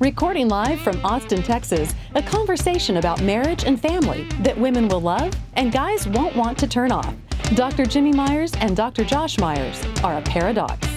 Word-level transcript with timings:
Recording 0.00 0.48
live 0.48 0.80
from 0.80 0.98
Austin, 1.04 1.42
Texas, 1.42 1.94
a 2.14 2.22
conversation 2.22 2.96
about 2.96 3.20
marriage 3.20 3.64
and 3.64 3.78
family 3.78 4.26
that 4.40 4.56
women 4.56 4.88
will 4.88 5.02
love 5.02 5.30
and 5.56 5.70
guys 5.70 6.08
won't 6.08 6.34
want 6.34 6.56
to 6.56 6.66
turn 6.66 6.90
off. 6.90 7.14
Dr. 7.54 7.84
Jimmy 7.84 8.10
Myers 8.10 8.50
and 8.60 8.74
Dr. 8.74 9.04
Josh 9.04 9.38
Myers 9.38 9.78
are 10.02 10.16
a 10.16 10.22
paradox. 10.22 10.88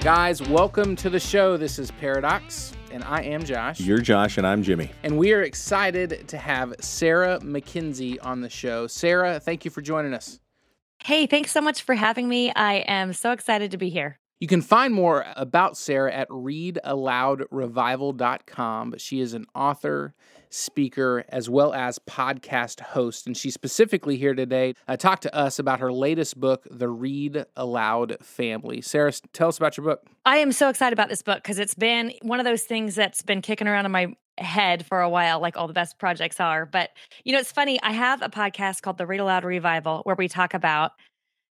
Guys, 0.00 0.46
welcome 0.50 0.94
to 0.96 1.08
the 1.08 1.18
show. 1.18 1.56
This 1.56 1.78
is 1.78 1.90
Paradox, 1.92 2.74
and 2.92 3.02
I 3.04 3.22
am 3.22 3.42
Josh. 3.42 3.80
You're 3.80 4.02
Josh, 4.02 4.36
and 4.36 4.46
I'm 4.46 4.62
Jimmy. 4.62 4.90
And 5.02 5.16
we 5.16 5.32
are 5.32 5.40
excited 5.40 6.28
to 6.28 6.36
have 6.36 6.74
Sarah 6.80 7.40
Mackenzie 7.42 8.20
on 8.20 8.42
the 8.42 8.50
show. 8.50 8.86
Sarah, 8.86 9.40
thank 9.40 9.64
you 9.64 9.70
for 9.70 9.80
joining 9.80 10.12
us. 10.12 10.40
Hey, 11.02 11.26
thanks 11.26 11.52
so 11.52 11.62
much 11.62 11.80
for 11.80 11.94
having 11.94 12.28
me. 12.28 12.52
I 12.54 12.84
am 12.86 13.14
so 13.14 13.32
excited 13.32 13.70
to 13.70 13.78
be 13.78 13.88
here. 13.88 14.18
You 14.40 14.48
can 14.48 14.62
find 14.62 14.92
more 14.92 15.24
about 15.36 15.76
Sarah 15.76 16.12
at 16.12 16.28
readaloudrevival.com, 16.28 18.90
but 18.90 19.00
she 19.00 19.20
is 19.20 19.32
an 19.32 19.46
author, 19.54 20.12
speaker, 20.50 21.24
as 21.28 21.48
well 21.48 21.72
as 21.72 22.00
podcast 22.00 22.80
host. 22.80 23.26
And 23.26 23.36
she's 23.36 23.54
specifically 23.54 24.16
here 24.16 24.34
today 24.34 24.74
to 24.88 24.96
talk 24.96 25.20
to 25.20 25.34
us 25.34 25.58
about 25.58 25.80
her 25.80 25.92
latest 25.92 26.38
book, 26.38 26.66
The 26.70 26.88
Read 26.88 27.44
Aloud 27.56 28.16
Family. 28.22 28.80
Sarah, 28.80 29.12
tell 29.32 29.48
us 29.48 29.56
about 29.56 29.76
your 29.76 29.86
book. 29.86 30.04
I 30.26 30.38
am 30.38 30.52
so 30.52 30.68
excited 30.68 30.92
about 30.92 31.08
this 31.08 31.22
book 31.22 31.42
because 31.42 31.58
it's 31.58 31.74
been 31.74 32.12
one 32.22 32.40
of 32.40 32.44
those 32.44 32.64
things 32.64 32.96
that's 32.96 33.22
been 33.22 33.40
kicking 33.40 33.68
around 33.68 33.86
in 33.86 33.92
my 33.92 34.14
head 34.38 34.84
for 34.84 35.00
a 35.00 35.08
while, 35.08 35.40
like 35.40 35.56
all 35.56 35.68
the 35.68 35.72
best 35.72 35.98
projects 35.98 36.40
are. 36.40 36.66
But, 36.66 36.90
you 37.22 37.32
know, 37.32 37.38
it's 37.38 37.52
funny. 37.52 37.80
I 37.82 37.92
have 37.92 38.20
a 38.20 38.28
podcast 38.28 38.82
called 38.82 38.98
The 38.98 39.06
Read 39.06 39.20
Aloud 39.20 39.44
Revival 39.44 40.00
where 40.02 40.16
we 40.16 40.26
talk 40.26 40.54
about 40.54 40.90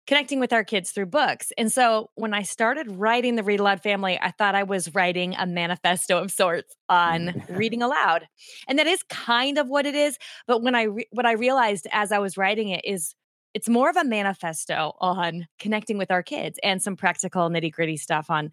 connecting 0.05 0.39
with 0.39 0.51
our 0.51 0.63
kids 0.63 0.91
through 0.91 1.05
books. 1.05 1.51
And 1.57 1.71
so 1.71 2.09
when 2.15 2.33
I 2.33 2.43
started 2.43 2.91
writing 2.91 3.35
the 3.35 3.43
Read 3.43 3.59
Aloud 3.59 3.81
family, 3.81 4.19
I 4.21 4.31
thought 4.31 4.55
I 4.55 4.63
was 4.63 4.93
writing 4.93 5.35
a 5.35 5.45
manifesto 5.45 6.17
of 6.17 6.31
sorts 6.31 6.75
on 6.89 7.27
mm. 7.27 7.57
reading 7.57 7.81
aloud. 7.81 8.27
And 8.67 8.77
that 8.79 8.87
is 8.87 9.03
kind 9.03 9.57
of 9.57 9.67
what 9.67 9.85
it 9.85 9.95
is, 9.95 10.17
but 10.47 10.61
when 10.61 10.75
I 10.75 10.83
re- 10.83 11.07
what 11.11 11.25
I 11.25 11.33
realized 11.33 11.87
as 11.91 12.11
I 12.11 12.19
was 12.19 12.37
writing 12.37 12.69
it 12.69 12.83
is 12.83 13.15
it's 13.53 13.69
more 13.69 13.89
of 13.89 13.95
a 13.95 14.03
manifesto 14.03 14.93
on 14.99 15.47
connecting 15.59 15.97
with 15.97 16.09
our 16.09 16.23
kids 16.23 16.59
and 16.63 16.81
some 16.81 16.95
practical 16.95 17.49
nitty-gritty 17.49 17.97
stuff 17.97 18.31
on 18.31 18.51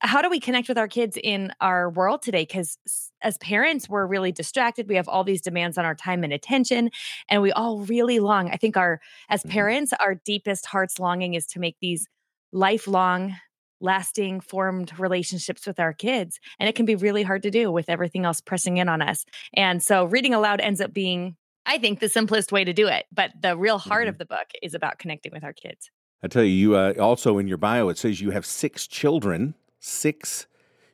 how 0.00 0.22
do 0.22 0.30
we 0.30 0.40
connect 0.40 0.68
with 0.68 0.78
our 0.78 0.88
kids 0.88 1.18
in 1.22 1.52
our 1.60 1.90
world 1.90 2.22
today? 2.22 2.42
Because 2.42 2.78
as 3.22 3.38
parents 3.38 3.88
we're 3.88 4.06
really 4.06 4.32
distracted. 4.32 4.88
We 4.88 4.96
have 4.96 5.08
all 5.08 5.24
these 5.24 5.40
demands 5.40 5.78
on 5.78 5.84
our 5.84 5.94
time 5.94 6.24
and 6.24 6.32
attention 6.32 6.90
and 7.28 7.42
we 7.42 7.52
all 7.52 7.80
really 7.80 8.20
long 8.20 8.50
i 8.50 8.56
think 8.56 8.76
our 8.76 9.00
as 9.28 9.40
mm-hmm. 9.40 9.50
parents 9.50 9.92
our 9.94 10.14
deepest 10.14 10.66
heart's 10.66 10.98
longing 10.98 11.34
is 11.34 11.46
to 11.48 11.58
make 11.58 11.76
these 11.80 12.06
lifelong 12.52 13.36
lasting 13.80 14.40
formed 14.40 14.98
relationships 14.98 15.66
with 15.66 15.78
our 15.78 15.92
kids 15.92 16.38
and 16.58 16.68
it 16.68 16.74
can 16.74 16.86
be 16.86 16.94
really 16.94 17.22
hard 17.22 17.42
to 17.42 17.50
do 17.50 17.70
with 17.70 17.90
everything 17.90 18.24
else 18.24 18.40
pressing 18.40 18.78
in 18.78 18.88
on 18.88 19.02
us. 19.02 19.26
And 19.54 19.82
so 19.82 20.06
reading 20.06 20.32
aloud 20.32 20.60
ends 20.60 20.80
up 20.80 20.92
being 20.92 21.36
i 21.66 21.78
think 21.78 22.00
the 22.00 22.08
simplest 22.08 22.52
way 22.52 22.64
to 22.64 22.72
do 22.72 22.86
it 22.86 23.06
but 23.12 23.32
the 23.40 23.56
real 23.56 23.78
heart 23.78 24.02
mm-hmm. 24.02 24.10
of 24.10 24.18
the 24.18 24.26
book 24.26 24.46
is 24.62 24.74
about 24.74 24.98
connecting 24.98 25.32
with 25.32 25.44
our 25.44 25.52
kids. 25.52 25.90
I 26.22 26.28
tell 26.28 26.44
you, 26.44 26.50
you 26.50 26.76
uh, 26.76 26.94
also 26.98 27.38
in 27.38 27.48
your 27.48 27.58
bio 27.58 27.88
it 27.88 27.98
says 27.98 28.20
you 28.20 28.30
have 28.30 28.46
six 28.46 28.86
children 28.86 29.54
six 29.86 30.46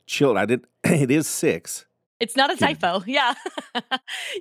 children. 0.06 0.42
I 0.42 0.46
did. 0.46 0.66
It 0.84 1.10
is 1.10 1.26
six. 1.26 1.86
It's 2.22 2.36
not 2.36 2.52
a 2.52 2.56
typo. 2.56 3.02
Yeah. 3.06 3.34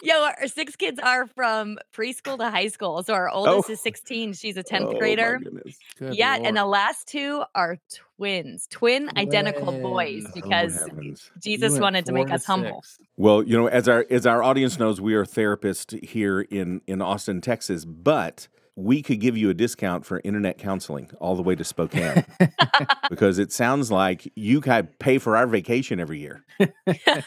Yo, 0.04 0.22
Our 0.22 0.48
six 0.48 0.76
kids 0.76 1.00
are 1.00 1.26
from 1.26 1.80
preschool 1.96 2.38
to 2.38 2.52
high 2.52 2.68
school. 2.68 3.02
So 3.02 3.16
our 3.16 3.28
oldest 3.28 3.70
oh. 3.70 3.74
is 3.74 3.82
16. 3.82 4.34
She's 4.34 4.56
a 4.56 4.64
10th 4.64 4.94
oh, 4.94 5.00
grader. 5.00 5.40
yeah. 6.00 6.36
Lord. 6.36 6.48
And 6.48 6.58
the 6.58 6.66
last 6.66 7.08
two 7.08 7.44
are 7.56 7.78
twins, 8.18 8.68
twin 8.70 9.10
identical 9.18 9.72
boys, 9.72 10.26
oh, 10.28 10.32
because 10.36 10.78
oh, 10.78 11.14
Jesus 11.40 11.80
wanted 11.80 12.06
to 12.06 12.12
make 12.12 12.30
us 12.30 12.46
humble. 12.46 12.84
Well, 13.18 13.42
you 13.42 13.58
know, 13.58 13.68
as 13.68 13.88
our 13.88 14.06
as 14.12 14.28
our 14.28 14.44
audience 14.44 14.78
knows, 14.78 15.02
we 15.02 15.16
are 15.16 15.26
therapists 15.26 16.04
here 16.04 16.42
in 16.42 16.82
in 16.86 17.02
Austin, 17.02 17.42
Texas, 17.42 17.84
but 17.86 18.48
we 18.76 19.02
could 19.02 19.20
give 19.20 19.38
you 19.38 19.50
a 19.50 19.54
discount 19.54 20.06
for 20.06 20.22
internet 20.24 20.58
counseling 20.58 21.10
all 21.20 21.36
the 21.36 21.42
way 21.42 21.56
to 21.56 21.64
Spokane 21.64 22.26
because 23.10 23.38
it 23.38 23.52
sounds 23.52 23.92
like 23.92 24.32
you 24.36 24.62
could 24.62 24.98
pay 25.00 25.18
for 25.18 25.36
our 25.36 25.48
vacation 25.48 26.00
every 26.00 26.20
year. 26.20 26.46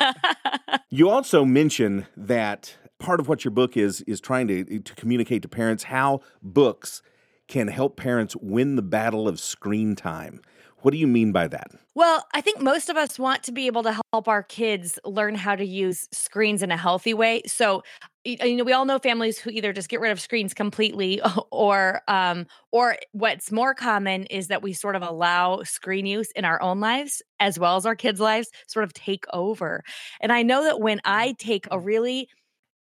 you 0.90 1.10
also 1.10 1.44
mention 1.44 2.06
that 2.16 2.76
part 2.98 3.20
of 3.20 3.28
what 3.28 3.44
your 3.44 3.50
book 3.52 3.76
is 3.76 4.00
is 4.02 4.20
trying 4.20 4.48
to 4.48 4.80
to 4.80 4.94
communicate 4.94 5.42
to 5.42 5.48
parents 5.48 5.84
how 5.84 6.20
books 6.42 7.02
can 7.46 7.68
help 7.68 7.96
parents 7.96 8.34
win 8.36 8.76
the 8.76 8.82
battle 8.82 9.28
of 9.28 9.38
screen 9.38 9.94
time. 9.94 10.40
What 10.84 10.92
do 10.92 10.98
you 10.98 11.06
mean 11.06 11.32
by 11.32 11.48
that? 11.48 11.70
Well, 11.94 12.26
I 12.34 12.42
think 12.42 12.60
most 12.60 12.90
of 12.90 12.96
us 12.98 13.18
want 13.18 13.42
to 13.44 13.52
be 13.52 13.68
able 13.68 13.84
to 13.84 13.98
help 14.12 14.28
our 14.28 14.42
kids 14.42 14.98
learn 15.04 15.34
how 15.34 15.56
to 15.56 15.64
use 15.64 16.08
screens 16.12 16.62
in 16.62 16.70
a 16.70 16.76
healthy 16.76 17.14
way. 17.14 17.42
So, 17.46 17.84
you 18.24 18.56
know, 18.56 18.64
we 18.64 18.72
all 18.74 18.84
know 18.84 18.98
families 18.98 19.38
who 19.38 19.48
either 19.48 19.72
just 19.72 19.88
get 19.88 20.00
rid 20.00 20.12
of 20.12 20.20
screens 20.20 20.52
completely 20.52 21.22
or 21.50 22.02
um 22.06 22.46
or 22.70 22.96
what's 23.12 23.50
more 23.50 23.74
common 23.74 24.24
is 24.26 24.48
that 24.48 24.60
we 24.62 24.74
sort 24.74 24.94
of 24.94 25.02
allow 25.02 25.62
screen 25.62 26.04
use 26.04 26.30
in 26.32 26.44
our 26.44 26.60
own 26.60 26.80
lives 26.80 27.22
as 27.40 27.58
well 27.58 27.76
as 27.76 27.86
our 27.86 27.96
kids' 27.96 28.20
lives 28.20 28.50
sort 28.66 28.84
of 28.84 28.92
take 28.92 29.24
over. 29.32 29.82
And 30.20 30.32
I 30.32 30.42
know 30.42 30.64
that 30.64 30.80
when 30.80 31.00
I 31.06 31.34
take 31.38 31.66
a 31.70 31.78
really 31.80 32.28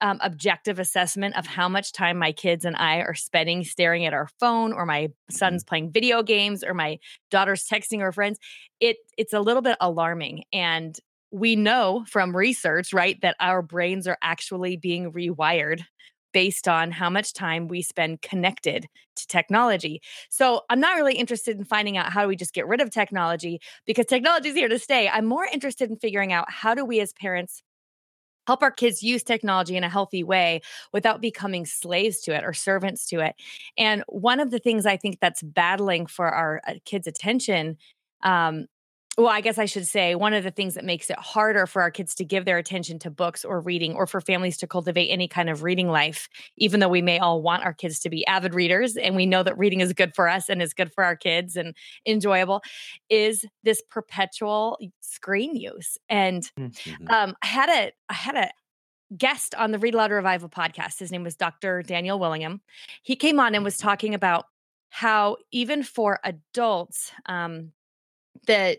um, 0.01 0.19
objective 0.23 0.79
assessment 0.79 1.37
of 1.37 1.47
how 1.47 1.69
much 1.69 1.93
time 1.93 2.19
my 2.19 2.33
kids 2.33 2.65
and 2.65 2.77
I 2.77 2.99
are 2.99 3.15
spending 3.15 3.65
staring 3.65 4.07
at 4.07 4.15
our 4.15 4.29
phone, 4.39 4.73
or 4.73 4.87
my 4.87 5.09
son's 5.31 5.63
mm-hmm. 5.63 5.69
playing 5.69 5.93
video 5.93 6.23
games, 6.23 6.65
or 6.65 6.75
my 6.75 6.99
daughter's 7.31 7.67
texting 7.67 8.01
her 8.01 8.13
friends, 8.13 8.39
it 8.81 8.97
it's 9.17 9.33
a 9.33 9.41
little 9.41 9.63
bit 9.63 9.77
alarming. 9.81 10.45
And 10.53 10.99
we 11.31 11.57
know 11.57 12.05
from 12.09 12.37
research, 12.37 12.93
right, 12.93 13.21
that 13.23 13.37
our 13.41 13.63
brains 13.63 14.07
are 14.09 14.19
actually 14.23 14.77
being 14.77 15.13
rewired 15.13 15.83
based 16.33 16.69
on 16.69 16.91
how 16.93 17.11
much 17.11 17.33
time 17.33 17.69
we 17.69 17.83
spend 17.83 18.23
connected 18.23 18.87
to 19.17 19.27
technology. 19.27 20.01
So 20.31 20.63
I'm 20.71 20.81
not 20.81 20.97
really 20.97 21.15
interested 21.15 21.59
in 21.59 21.65
finding 21.65 21.97
out 21.97 22.13
how 22.13 22.23
do 22.23 22.29
we 22.29 22.37
just 22.37 22.55
get 22.55 22.69
rid 22.69 22.81
of 22.81 22.91
technology 22.91 23.61
because 23.87 24.07
technology 24.07 24.51
is 24.51 24.55
here 24.55 24.69
to 24.69 24.79
stay. 24.79 25.09
I'm 25.09 25.27
more 25.27 25.47
interested 25.53 25.91
in 25.91 25.97
figuring 25.97 26.33
out 26.33 26.51
how 26.51 26.75
do 26.75 26.85
we 26.85 27.01
as 27.01 27.13
parents 27.13 27.63
help 28.51 28.65
our 28.65 28.73
kids 28.73 29.01
use 29.01 29.23
technology 29.23 29.77
in 29.77 29.85
a 29.85 29.89
healthy 29.89 30.25
way 30.25 30.61
without 30.93 31.21
becoming 31.21 31.65
slaves 31.65 32.19
to 32.19 32.35
it 32.35 32.43
or 32.43 32.53
servants 32.53 33.07
to 33.07 33.21
it. 33.21 33.37
And 33.79 34.03
one 34.09 34.41
of 34.41 34.51
the 34.51 34.59
things 34.59 34.87
I 34.87 34.97
think 34.97 35.21
that's 35.21 35.41
battling 35.41 36.07
for 36.07 36.27
our 36.27 36.61
uh, 36.67 36.75
kids' 36.85 37.07
attention 37.07 37.77
um, 38.25 38.67
well, 39.19 39.29
I 39.29 39.41
guess 39.41 39.59
I 39.59 39.65
should 39.65 39.87
say 39.87 40.15
one 40.15 40.35
of 40.35 40.45
the 40.45 40.51
things 40.51 40.75
that 40.75 40.85
makes 40.85 41.11
it 41.11 41.19
harder 41.19 41.67
for 41.67 41.83
our 41.83 41.91
kids 41.91 42.15
to 42.17 42.25
give 42.25 42.45
their 42.45 42.59
attention 42.59 42.99
to 43.01 43.11
books 43.11 43.45
or 43.45 43.61
reading, 43.61 43.95
or 43.95 44.07
for 44.07 44.21
families 44.21 44.57
to 44.59 44.67
cultivate 44.67 45.09
any 45.09 45.27
kind 45.27 45.51
of 45.51 45.63
reading 45.63 45.89
life, 45.89 46.29
even 46.57 46.81
though 46.81 46.89
we 46.89 47.03
may 47.03 47.19
all 47.19 47.43
want 47.43 47.65
our 47.65 47.75
kids 47.75 47.99
to 48.01 48.11
be 48.11 48.25
avid 48.27 48.55
readers 48.55 48.97
and 48.97 49.17
we 49.17 49.27
know 49.27 49.43
that 49.43 49.59
reading 49.59 49.81
is 49.81 49.93
good 49.93 50.15
for 50.15 50.29
us 50.29 50.49
and 50.49 50.63
is 50.63 50.73
good 50.73 50.93
for 50.93 51.05
our 51.05 51.17
kids 51.17 51.57
and 51.57 51.75
enjoyable, 52.07 52.63
is 53.09 53.45
this 53.65 53.83
perpetual 53.91 54.79
screen 55.01 55.57
use. 55.57 55.99
And 56.09 56.49
mm-hmm. 56.59 57.09
um, 57.09 57.35
I 57.43 57.47
had 57.47 57.69
a 57.69 57.93
I 58.09 58.15
had 58.15 58.37
a 58.37 58.51
guest 59.17 59.57
on 59.57 59.73
the 59.73 59.79
Read 59.79 59.95
Aloud 59.95 60.13
Revival 60.13 60.49
podcast. 60.49 61.01
His 61.01 61.11
name 61.11 61.25
was 61.25 61.35
Dr. 61.35 61.83
Daniel 61.83 62.19
Willingham. 62.19 62.61
He 63.03 63.17
came 63.17 63.41
on 63.41 63.57
and 63.57 63.65
was 63.65 63.77
talking 63.77 64.15
about 64.15 64.47
how 64.91 65.37
even 65.51 65.83
for 65.83 66.21
adults, 66.25 67.11
um, 67.27 67.73
that 68.47 68.79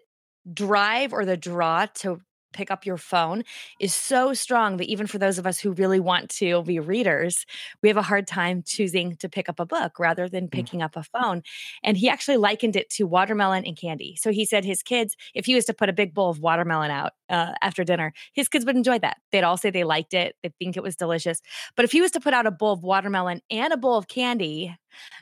drive 0.51 1.13
or 1.13 1.25
the 1.25 1.37
draw 1.37 1.85
to 1.95 2.21
pick 2.53 2.71
up 2.71 2.85
your 2.85 2.97
phone 2.97 3.43
is 3.79 3.93
so 3.93 4.33
strong 4.33 4.77
that 4.77 4.87
even 4.87 5.07
for 5.07 5.17
those 5.17 5.37
of 5.37 5.47
us 5.47 5.59
who 5.59 5.71
really 5.71 5.99
want 5.99 6.29
to 6.29 6.63
be 6.63 6.79
readers, 6.79 7.45
we 7.81 7.89
have 7.89 7.97
a 7.97 8.01
hard 8.01 8.27
time 8.27 8.63
choosing 8.65 9.15
to 9.17 9.29
pick 9.29 9.49
up 9.49 9.59
a 9.59 9.65
book 9.65 9.99
rather 9.99 10.27
than 10.27 10.47
mm. 10.47 10.51
picking 10.51 10.79
mm. 10.79 10.83
up 10.83 10.95
a 10.95 11.03
phone. 11.03 11.41
And 11.83 11.97
he 11.97 12.09
actually 12.09 12.37
likened 12.37 12.75
it 12.75 12.89
to 12.91 13.05
watermelon 13.05 13.65
and 13.65 13.77
candy. 13.77 14.15
So 14.19 14.31
he 14.31 14.45
said 14.45 14.65
his 14.65 14.83
kids, 14.83 15.15
if 15.33 15.45
he 15.45 15.55
was 15.55 15.65
to 15.65 15.73
put 15.73 15.89
a 15.89 15.93
big 15.93 16.13
bowl 16.13 16.29
of 16.29 16.39
watermelon 16.39 16.91
out 16.91 17.13
uh, 17.29 17.53
after 17.61 17.83
dinner, 17.83 18.13
his 18.33 18.47
kids 18.47 18.65
would 18.65 18.75
enjoy 18.75 18.99
that. 18.99 19.17
They'd 19.31 19.43
all 19.43 19.57
say 19.57 19.69
they 19.69 19.83
liked 19.83 20.13
it, 20.13 20.35
they'd 20.43 20.55
think 20.57 20.77
it 20.77 20.83
was 20.83 20.95
delicious. 20.95 21.41
But 21.75 21.85
if 21.85 21.91
he 21.91 22.01
was 22.01 22.11
to 22.11 22.19
put 22.19 22.33
out 22.33 22.45
a 22.45 22.51
bowl 22.51 22.73
of 22.73 22.83
watermelon 22.83 23.41
and 23.49 23.73
a 23.73 23.77
bowl 23.77 23.97
of 23.97 24.07
candy, 24.07 24.75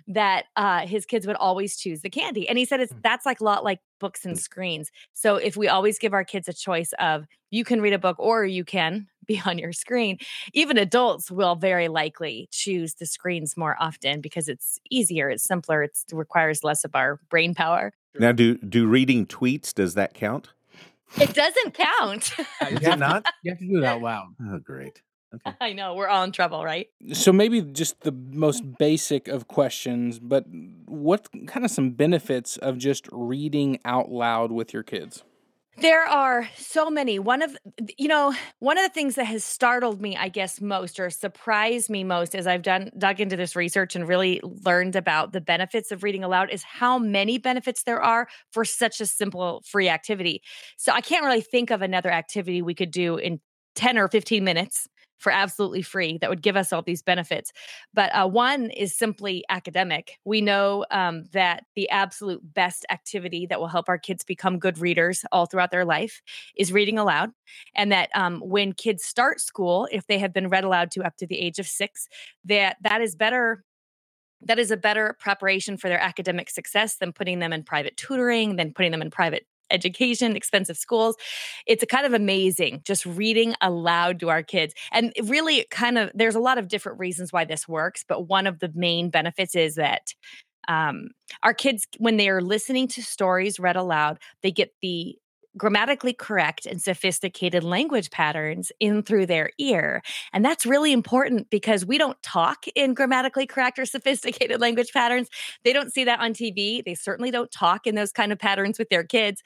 that 0.07 0.45
uh, 0.55 0.85
his 0.85 1.05
kids 1.05 1.27
would 1.27 1.35
always 1.35 1.77
choose 1.77 2.01
the 2.01 2.09
candy. 2.09 2.47
And 2.47 2.57
he 2.57 2.65
said 2.65 2.79
it's 2.79 2.93
mm. 2.93 3.01
that's 3.01 3.25
like 3.25 3.39
a 3.39 3.43
lot 3.43 3.63
like 3.63 3.79
books 3.99 4.25
and 4.25 4.35
mm. 4.35 4.39
screens. 4.39 4.91
So 5.13 5.35
if 5.35 5.57
we 5.57 5.67
always 5.67 5.99
give 5.99 6.13
our 6.13 6.23
kids 6.23 6.47
a 6.47 6.53
choice 6.53 6.93
of 6.99 7.25
you 7.51 7.63
can 7.63 7.81
read 7.81 7.93
a 7.93 7.99
book 7.99 8.17
or 8.19 8.45
you 8.45 8.63
can 8.63 9.07
be 9.25 9.41
on 9.45 9.57
your 9.59 9.73
screen. 9.73 10.17
Even 10.53 10.77
adults 10.77 11.29
will 11.29 11.55
very 11.55 11.87
likely 11.87 12.47
choose 12.51 12.95
the 12.95 13.05
screens 13.05 13.55
more 13.55 13.75
often 13.79 14.21
because 14.21 14.47
it's 14.47 14.79
easier, 14.89 15.29
it's 15.29 15.43
simpler, 15.43 15.83
it's, 15.83 16.03
it 16.11 16.15
requires 16.15 16.63
less 16.63 16.83
of 16.83 16.95
our 16.95 17.19
brain 17.29 17.53
power. 17.53 17.93
Now, 18.17 18.31
do 18.31 18.57
do 18.57 18.87
reading 18.87 19.27
tweets 19.27 19.71
does 19.73 19.93
that 19.93 20.15
count? 20.15 20.49
It 21.17 21.33
doesn't 21.33 21.73
count. 21.73 22.31
Is 22.71 22.81
it 22.81 22.99
not? 22.99 23.25
You 23.43 23.51
have 23.51 23.59
to 23.59 23.67
do 23.67 23.77
it 23.77 23.85
out 23.85 24.01
loud. 24.01 24.35
Oh, 24.41 24.59
great. 24.59 25.01
Okay. 25.33 25.55
I 25.61 25.73
know 25.73 25.95
we're 25.95 26.07
all 26.07 26.23
in 26.23 26.31
trouble, 26.31 26.63
right? 26.63 26.87
So 27.13 27.31
maybe 27.31 27.61
just 27.61 28.01
the 28.01 28.11
most 28.11 28.63
basic 28.77 29.27
of 29.27 29.47
questions, 29.47 30.19
but 30.19 30.45
what 30.85 31.27
kind 31.47 31.65
of 31.65 31.71
some 31.71 31.91
benefits 31.91 32.57
of 32.57 32.77
just 32.77 33.07
reading 33.11 33.79
out 33.85 34.09
loud 34.11 34.51
with 34.51 34.73
your 34.73 34.83
kids? 34.83 35.23
There 35.81 36.03
are 36.03 36.49
so 36.57 36.89
many. 36.89 37.19
One 37.19 37.41
of 37.41 37.55
you 37.97 38.09
know, 38.09 38.33
one 38.59 38.77
of 38.77 38.83
the 38.83 38.89
things 38.89 39.15
that 39.15 39.25
has 39.25 39.45
startled 39.45 40.01
me, 40.01 40.17
I 40.17 40.27
guess, 40.27 40.59
most 40.59 40.99
or 40.99 41.09
surprised 41.09 41.89
me 41.89 42.03
most 42.03 42.35
as 42.35 42.47
I've 42.47 42.63
done 42.63 42.91
dug 42.97 43.21
into 43.21 43.37
this 43.37 43.55
research 43.55 43.95
and 43.95 44.05
really 44.05 44.41
learned 44.43 44.97
about 44.97 45.31
the 45.31 45.39
benefits 45.39 45.93
of 45.93 46.03
reading 46.03 46.23
aloud 46.25 46.49
is 46.49 46.63
how 46.63 46.99
many 46.99 47.37
benefits 47.37 47.83
there 47.83 48.01
are 48.01 48.27
for 48.51 48.65
such 48.65 48.99
a 48.99 49.05
simple 49.05 49.63
free 49.65 49.87
activity. 49.87 50.41
So 50.75 50.91
I 50.91 50.99
can't 50.99 51.23
really 51.23 51.41
think 51.41 51.71
of 51.71 51.81
another 51.81 52.11
activity 52.11 52.61
we 52.61 52.73
could 52.73 52.91
do 52.91 53.15
in 53.15 53.39
10 53.75 53.97
or 53.97 54.09
15 54.09 54.43
minutes 54.43 54.89
for 55.19 55.31
absolutely 55.31 55.81
free 55.81 56.17
that 56.17 56.29
would 56.29 56.41
give 56.41 56.55
us 56.55 56.73
all 56.73 56.81
these 56.81 57.03
benefits. 57.03 57.51
But 57.93 58.09
uh, 58.15 58.27
one 58.27 58.71
is 58.71 58.97
simply 58.97 59.43
academic. 59.49 60.17
We 60.25 60.41
know 60.41 60.85
um, 60.91 61.25
that 61.33 61.65
the 61.75 61.89
absolute 61.89 62.41
best 62.53 62.85
activity 62.89 63.45
that 63.47 63.59
will 63.59 63.67
help 63.67 63.89
our 63.89 63.97
kids 63.97 64.23
become 64.23 64.57
good 64.57 64.79
readers 64.79 65.23
all 65.31 65.45
throughout 65.45 65.71
their 65.71 65.85
life 65.85 66.21
is 66.55 66.73
reading 66.73 66.97
aloud. 66.97 67.31
And 67.75 67.91
that 67.91 68.09
um, 68.15 68.39
when 68.39 68.73
kids 68.73 69.03
start 69.03 69.39
school, 69.39 69.87
if 69.91 70.07
they 70.07 70.17
have 70.17 70.33
been 70.33 70.49
read 70.49 70.63
aloud 70.63 70.91
to 70.91 71.03
up 71.03 71.17
to 71.17 71.27
the 71.27 71.39
age 71.39 71.59
of 71.59 71.67
six, 71.67 72.07
that 72.45 72.77
that 72.81 73.01
is 73.01 73.15
better 73.15 73.63
that 74.41 74.57
is 74.57 74.71
a 74.71 74.77
better 74.77 75.17
preparation 75.19 75.75
for 75.75 75.89
their 75.89 75.99
academic 75.99 76.49
success 76.49 76.95
than 76.95 77.11
putting 77.11 77.39
them 77.39 77.51
in 77.51 77.61
private 77.61 77.97
tutoring, 77.97 78.55
than 78.55 78.73
putting 78.73 78.91
them 78.91 79.01
in 79.01 79.11
private 79.11 79.45
education, 79.71 80.35
expensive 80.35 80.77
schools. 80.77 81.15
It's 81.65 81.83
kind 81.89 82.05
of 82.05 82.13
amazing 82.13 82.81
just 82.85 83.05
reading 83.05 83.55
aloud 83.61 84.19
to 84.19 84.29
our 84.29 84.43
kids. 84.43 84.73
And 84.91 85.13
really, 85.23 85.65
kind 85.71 85.97
of, 85.97 86.11
there's 86.13 86.35
a 86.35 86.39
lot 86.39 86.57
of 86.57 86.67
different 86.67 86.99
reasons 86.99 87.33
why 87.33 87.45
this 87.45 87.67
works, 87.67 88.03
but 88.07 88.27
one 88.27 88.47
of 88.47 88.59
the 88.59 88.71
main 88.73 89.09
benefits 89.09 89.55
is 89.55 89.75
that 89.75 90.13
um, 90.67 91.09
our 91.43 91.53
kids, 91.53 91.87
when 91.97 92.17
they 92.17 92.29
are 92.29 92.41
listening 92.41 92.87
to 92.89 93.01
stories 93.01 93.59
read 93.59 93.75
aloud, 93.75 94.19
they 94.43 94.51
get 94.51 94.71
the 94.81 95.17
grammatically 95.57 96.13
correct 96.13 96.65
and 96.65 96.81
sophisticated 96.81 97.63
language 97.63 98.11
patterns 98.11 98.71
in 98.79 99.03
through 99.03 99.25
their 99.25 99.51
ear. 99.57 100.01
And 100.33 100.43
that's 100.45 100.65
really 100.65 100.91
important 100.91 101.49
because 101.49 101.85
we 101.85 101.97
don't 101.97 102.21
talk 102.21 102.65
in 102.75 102.93
grammatically 102.93 103.47
correct 103.47 103.79
or 103.79 103.85
sophisticated 103.85 104.59
language 104.61 104.91
patterns. 104.93 105.29
They 105.63 105.73
don't 105.73 105.91
see 105.91 106.03
that 106.03 106.19
on 106.19 106.33
TV. 106.33 106.83
They 106.83 106.95
certainly 106.95 107.31
don't 107.31 107.51
talk 107.51 107.87
in 107.87 107.95
those 107.95 108.11
kind 108.11 108.31
of 108.31 108.39
patterns 108.39 108.77
with 108.79 108.89
their 108.89 109.03
kids. 109.03 109.41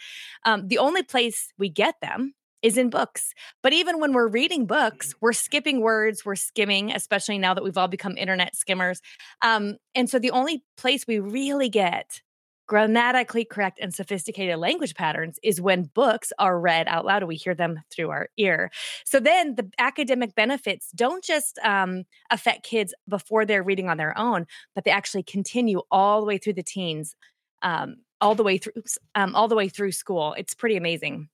Um, 0.45 0.67
the 0.67 0.77
only 0.77 1.03
place 1.03 1.53
we 1.57 1.69
get 1.69 1.95
them 2.01 2.33
is 2.61 2.77
in 2.77 2.89
books. 2.89 3.33
But 3.61 3.73
even 3.73 3.99
when 3.99 4.13
we're 4.13 4.29
reading 4.29 4.65
books, 4.65 5.13
we're 5.19 5.33
skipping 5.33 5.81
words, 5.81 6.25
we're 6.25 6.37
skimming, 6.37 6.91
especially 6.91 7.37
now 7.37 7.53
that 7.53 7.63
we've 7.63 7.77
all 7.77 7.89
become 7.89 8.17
internet 8.17 8.55
skimmers. 8.55 9.01
Um, 9.41 9.75
and 9.93 10.09
so 10.09 10.17
the 10.17 10.31
only 10.31 10.63
place 10.77 11.05
we 11.05 11.19
really 11.19 11.69
get 11.69 12.21
grammatically 12.67 13.45
correct 13.45 13.79
and 13.81 13.93
sophisticated 13.93 14.57
language 14.57 14.95
patterns 14.95 15.39
is 15.43 15.59
when 15.59 15.83
books 15.93 16.31
are 16.39 16.59
read 16.59 16.87
out 16.87 17.05
loud 17.05 17.21
and 17.21 17.27
we 17.27 17.35
hear 17.35 17.55
them 17.55 17.81
through 17.91 18.09
our 18.09 18.29
ear. 18.37 18.71
So 19.05 19.19
then 19.19 19.55
the 19.55 19.69
academic 19.77 20.35
benefits 20.35 20.91
don't 20.95 21.23
just 21.23 21.59
um, 21.63 22.03
affect 22.31 22.63
kids 22.63 22.93
before 23.07 23.45
they're 23.45 23.63
reading 23.63 23.89
on 23.89 23.97
their 23.97 24.17
own, 24.17 24.45
but 24.75 24.85
they 24.85 24.91
actually 24.91 25.23
continue 25.23 25.81
all 25.91 26.21
the 26.21 26.27
way 26.27 26.37
through 26.37 26.53
the 26.53 26.63
teens, 26.63 27.15
um, 27.61 27.97
all 28.21 28.35
the 28.35 28.43
way 28.43 28.57
through, 28.57 28.73
um, 29.15 29.35
all 29.35 29.47
the 29.47 29.55
way 29.55 29.67
through 29.67 29.91
school. 29.91 30.33
It's 30.37 30.53
pretty 30.53 30.77
amazing. 30.77 31.29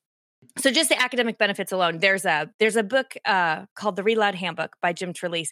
So 0.58 0.72
just 0.72 0.90
the 0.90 1.00
academic 1.00 1.38
benefits 1.38 1.72
alone, 1.72 2.00
there's 2.00 2.25
a 2.25 2.50
there's 2.60 2.78
a 2.78 2.84
book 2.84 3.14
uh, 3.25 3.66
called 3.75 3.98
The 3.98 4.04
Read 4.04 4.18
Aloud 4.18 4.36
Handbook 4.36 4.78
by 4.82 4.94
Jim 4.94 5.14
Trelease, 5.14 5.50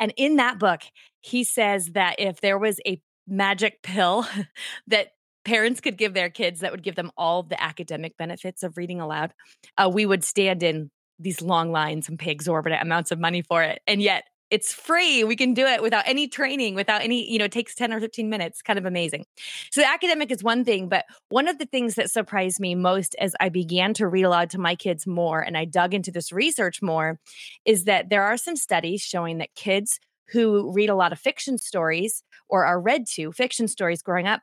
and 0.00 0.12
in 0.16 0.36
that 0.36 0.58
book 0.58 0.82
he 1.20 1.44
says 1.44 1.92
that 1.92 2.16
if 2.18 2.40
there 2.40 2.58
was 2.58 2.80
a 2.86 3.00
magic 3.26 3.82
pill 3.82 4.26
that 4.86 5.08
parents 5.44 5.80
could 5.80 5.98
give 5.98 6.14
their 6.14 6.30
kids 6.30 6.60
that 6.60 6.72
would 6.72 6.82
give 6.82 6.94
them 6.94 7.10
all 7.16 7.42
the 7.42 7.62
academic 7.62 8.16
benefits 8.16 8.62
of 8.62 8.76
reading 8.76 9.00
aloud, 9.00 9.32
uh, 9.76 9.90
we 9.92 10.06
would 10.06 10.24
stand 10.24 10.62
in 10.62 10.90
these 11.18 11.40
long 11.40 11.70
lines 11.70 12.08
and 12.08 12.18
pay 12.18 12.30
exorbitant 12.30 12.82
amounts 12.82 13.10
of 13.10 13.18
money 13.18 13.42
for 13.42 13.62
it. 13.62 13.80
And 13.86 14.02
yet 14.02 14.24
it's 14.50 14.72
free. 14.72 15.24
We 15.24 15.36
can 15.36 15.54
do 15.54 15.66
it 15.66 15.82
without 15.82 16.04
any 16.06 16.28
training, 16.28 16.74
without 16.74 17.02
any, 17.02 17.28
you 17.30 17.38
know, 17.38 17.46
it 17.46 17.52
takes 17.52 17.74
10 17.74 17.92
or 17.92 18.00
15 18.00 18.28
minutes. 18.28 18.62
Kind 18.62 18.78
of 18.78 18.84
amazing. 18.84 19.24
So 19.70 19.80
the 19.80 19.88
academic 19.88 20.30
is 20.30 20.42
one 20.42 20.64
thing, 20.64 20.88
but 20.88 21.06
one 21.28 21.48
of 21.48 21.58
the 21.58 21.66
things 21.66 21.94
that 21.94 22.10
surprised 22.10 22.60
me 22.60 22.74
most 22.74 23.16
as 23.18 23.34
I 23.40 23.48
began 23.48 23.94
to 23.94 24.06
read 24.06 24.24
aloud 24.24 24.50
to 24.50 24.60
my 24.60 24.74
kids 24.74 25.06
more 25.06 25.40
and 25.40 25.56
I 25.56 25.64
dug 25.64 25.94
into 25.94 26.12
this 26.12 26.30
research 26.30 26.82
more 26.82 27.18
is 27.64 27.84
that 27.84 28.10
there 28.10 28.22
are 28.22 28.36
some 28.36 28.56
studies 28.56 29.00
showing 29.00 29.38
that 29.38 29.54
kids 29.54 29.98
who 30.28 30.72
read 30.72 30.90
a 30.90 30.94
lot 30.94 31.12
of 31.12 31.18
fiction 31.18 31.58
stories 31.58 32.22
or 32.48 32.64
are 32.64 32.80
read 32.80 33.06
to 33.14 33.32
fiction 33.32 33.68
stories 33.68 34.02
growing 34.02 34.26
up 34.26 34.40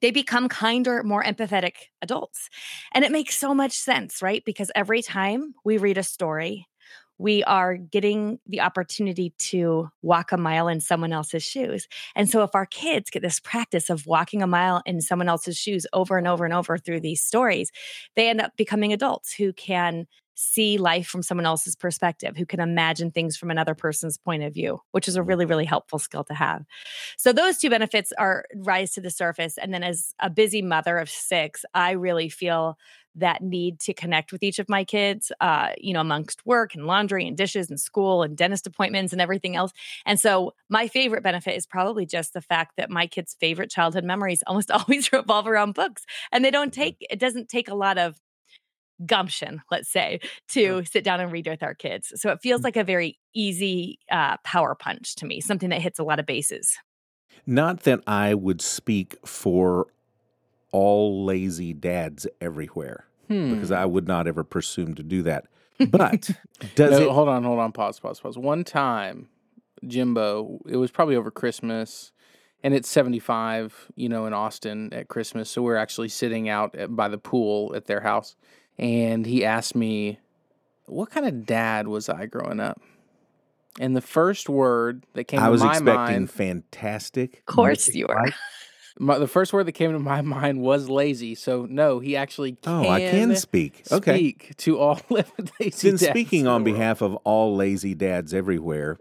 they 0.00 0.10
become 0.10 0.48
kinder, 0.48 1.02
more 1.02 1.22
empathetic 1.24 1.72
adults. 2.02 2.48
And 2.92 3.04
it 3.04 3.12
makes 3.12 3.36
so 3.36 3.54
much 3.54 3.72
sense, 3.72 4.22
right? 4.22 4.44
Because 4.44 4.70
every 4.74 5.02
time 5.02 5.54
we 5.64 5.78
read 5.78 5.98
a 5.98 6.02
story, 6.02 6.66
we 7.18 7.42
are 7.44 7.76
getting 7.76 8.38
the 8.46 8.60
opportunity 8.60 9.34
to 9.38 9.88
walk 10.02 10.30
a 10.30 10.36
mile 10.36 10.68
in 10.68 10.80
someone 10.80 11.12
else's 11.12 11.42
shoes. 11.42 11.88
And 12.14 12.30
so, 12.30 12.44
if 12.44 12.50
our 12.54 12.66
kids 12.66 13.10
get 13.10 13.22
this 13.22 13.40
practice 13.40 13.90
of 13.90 14.06
walking 14.06 14.40
a 14.40 14.46
mile 14.46 14.82
in 14.86 15.00
someone 15.00 15.28
else's 15.28 15.56
shoes 15.56 15.84
over 15.92 16.16
and 16.16 16.28
over 16.28 16.44
and 16.44 16.54
over 16.54 16.78
through 16.78 17.00
these 17.00 17.22
stories, 17.22 17.72
they 18.14 18.28
end 18.28 18.40
up 18.40 18.52
becoming 18.56 18.92
adults 18.92 19.34
who 19.34 19.52
can 19.52 20.06
see 20.40 20.78
life 20.78 21.08
from 21.08 21.20
someone 21.20 21.46
else's 21.46 21.74
perspective, 21.74 22.36
who 22.36 22.46
can 22.46 22.60
imagine 22.60 23.10
things 23.10 23.36
from 23.36 23.50
another 23.50 23.74
person's 23.74 24.16
point 24.16 24.44
of 24.44 24.54
view, 24.54 24.80
which 24.92 25.08
is 25.08 25.16
a 25.16 25.22
really, 25.22 25.44
really 25.44 25.64
helpful 25.64 25.98
skill 25.98 26.22
to 26.22 26.32
have. 26.32 26.64
So 27.16 27.32
those 27.32 27.58
two 27.58 27.68
benefits 27.68 28.12
are 28.16 28.44
rise 28.54 28.92
to 28.92 29.00
the 29.00 29.10
surface. 29.10 29.58
And 29.58 29.74
then 29.74 29.82
as 29.82 30.14
a 30.20 30.30
busy 30.30 30.62
mother 30.62 30.96
of 30.98 31.10
six, 31.10 31.64
I 31.74 31.92
really 31.92 32.28
feel 32.28 32.78
that 33.16 33.42
need 33.42 33.80
to 33.80 33.92
connect 33.92 34.30
with 34.30 34.44
each 34.44 34.60
of 34.60 34.68
my 34.68 34.84
kids, 34.84 35.32
uh, 35.40 35.70
you 35.76 35.92
know, 35.92 36.00
amongst 36.00 36.46
work 36.46 36.76
and 36.76 36.86
laundry 36.86 37.26
and 37.26 37.36
dishes 37.36 37.68
and 37.68 37.80
school 37.80 38.22
and 38.22 38.36
dentist 38.36 38.64
appointments 38.68 39.12
and 39.12 39.20
everything 39.20 39.56
else. 39.56 39.72
And 40.06 40.20
so 40.20 40.54
my 40.68 40.86
favorite 40.86 41.24
benefit 41.24 41.56
is 41.56 41.66
probably 41.66 42.06
just 42.06 42.32
the 42.32 42.40
fact 42.40 42.76
that 42.76 42.90
my 42.90 43.08
kids' 43.08 43.36
favorite 43.40 43.70
childhood 43.70 44.04
memories 44.04 44.42
almost 44.46 44.70
always 44.70 45.12
revolve 45.12 45.48
around 45.48 45.74
books. 45.74 46.04
And 46.30 46.44
they 46.44 46.52
don't 46.52 46.72
take, 46.72 47.04
it 47.10 47.18
doesn't 47.18 47.48
take 47.48 47.68
a 47.68 47.74
lot 47.74 47.98
of 47.98 48.20
gumption, 49.06 49.62
let's 49.70 49.88
say, 49.88 50.20
to 50.48 50.84
sit 50.84 51.04
down 51.04 51.20
and 51.20 51.32
read 51.32 51.46
with 51.46 51.62
our 51.62 51.74
kids. 51.74 52.12
So 52.16 52.30
it 52.30 52.40
feels 52.42 52.60
mm. 52.60 52.64
like 52.64 52.76
a 52.76 52.84
very 52.84 53.18
easy 53.34 53.98
uh, 54.10 54.36
power 54.44 54.74
punch 54.74 55.16
to 55.16 55.26
me, 55.26 55.40
something 55.40 55.70
that 55.70 55.80
hits 55.80 55.98
a 55.98 56.04
lot 56.04 56.18
of 56.18 56.26
bases. 56.26 56.76
Not 57.46 57.84
that 57.84 58.00
I 58.06 58.34
would 58.34 58.60
speak 58.60 59.16
for 59.24 59.86
all 60.72 61.24
lazy 61.24 61.72
dads 61.72 62.26
everywhere, 62.40 63.06
hmm. 63.28 63.54
because 63.54 63.72
I 63.72 63.86
would 63.86 64.06
not 64.06 64.26
ever 64.26 64.44
presume 64.44 64.94
to 64.96 65.02
do 65.02 65.22
that. 65.22 65.46
But 65.88 66.30
does 66.74 66.98
no, 66.98 67.08
it? 67.08 67.10
Hold 67.10 67.28
on, 67.28 67.44
hold 67.44 67.58
on, 67.58 67.72
pause, 67.72 68.00
pause, 68.00 68.20
pause. 68.20 68.36
One 68.36 68.64
time, 68.64 69.28
Jimbo, 69.86 70.60
it 70.68 70.76
was 70.76 70.90
probably 70.90 71.16
over 71.16 71.30
Christmas 71.30 72.12
and 72.62 72.74
it's 72.74 72.88
75 72.88 73.92
you 73.94 74.08
know 74.08 74.26
in 74.26 74.32
austin 74.32 74.92
at 74.92 75.08
christmas 75.08 75.50
so 75.50 75.62
we're 75.62 75.76
actually 75.76 76.08
sitting 76.08 76.48
out 76.48 76.74
at, 76.74 76.94
by 76.94 77.08
the 77.08 77.18
pool 77.18 77.74
at 77.74 77.86
their 77.86 78.00
house 78.00 78.36
and 78.78 79.26
he 79.26 79.44
asked 79.44 79.74
me, 79.74 80.18
What 80.86 81.10
kind 81.10 81.26
of 81.26 81.46
dad 81.46 81.88
was 81.88 82.08
I 82.08 82.26
growing 82.26 82.60
up? 82.60 82.80
And 83.80 83.96
the 83.96 84.00
first 84.00 84.48
word 84.48 85.04
that 85.14 85.24
came 85.24 85.40
I 85.40 85.46
to 85.46 85.50
was 85.50 85.62
my 85.62 85.72
expecting 85.72 85.94
mind, 85.94 86.30
fantastic. 86.30 87.38
Of 87.38 87.46
course 87.46 87.94
you 87.94 88.06
were. 88.08 88.26
My, 89.00 89.16
the 89.16 89.28
first 89.28 89.52
word 89.52 89.66
that 89.66 89.72
came 89.72 89.92
to 89.92 90.00
my 90.00 90.22
mind 90.22 90.60
was 90.60 90.88
lazy. 90.88 91.36
So 91.36 91.68
no, 91.70 92.00
he 92.00 92.16
actually 92.16 92.52
can 92.52 92.84
oh, 92.84 92.88
I 92.88 92.98
can 92.98 93.36
speak. 93.36 93.84
Okay, 93.92 94.16
speak 94.16 94.56
to 94.56 94.80
all 94.80 95.00
lazy. 95.60 95.88
Then 95.88 95.98
speaking 95.98 96.48
on 96.48 96.64
behalf 96.64 97.00
of 97.00 97.14
all 97.22 97.54
lazy 97.54 97.94
dads 97.94 98.34
everywhere, 98.34 98.98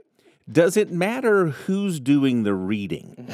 does 0.51 0.77
it 0.77 0.91
matter 0.91 1.48
who's 1.48 2.00
doing 2.00 2.43
the 2.43 2.53
reading? 2.53 3.27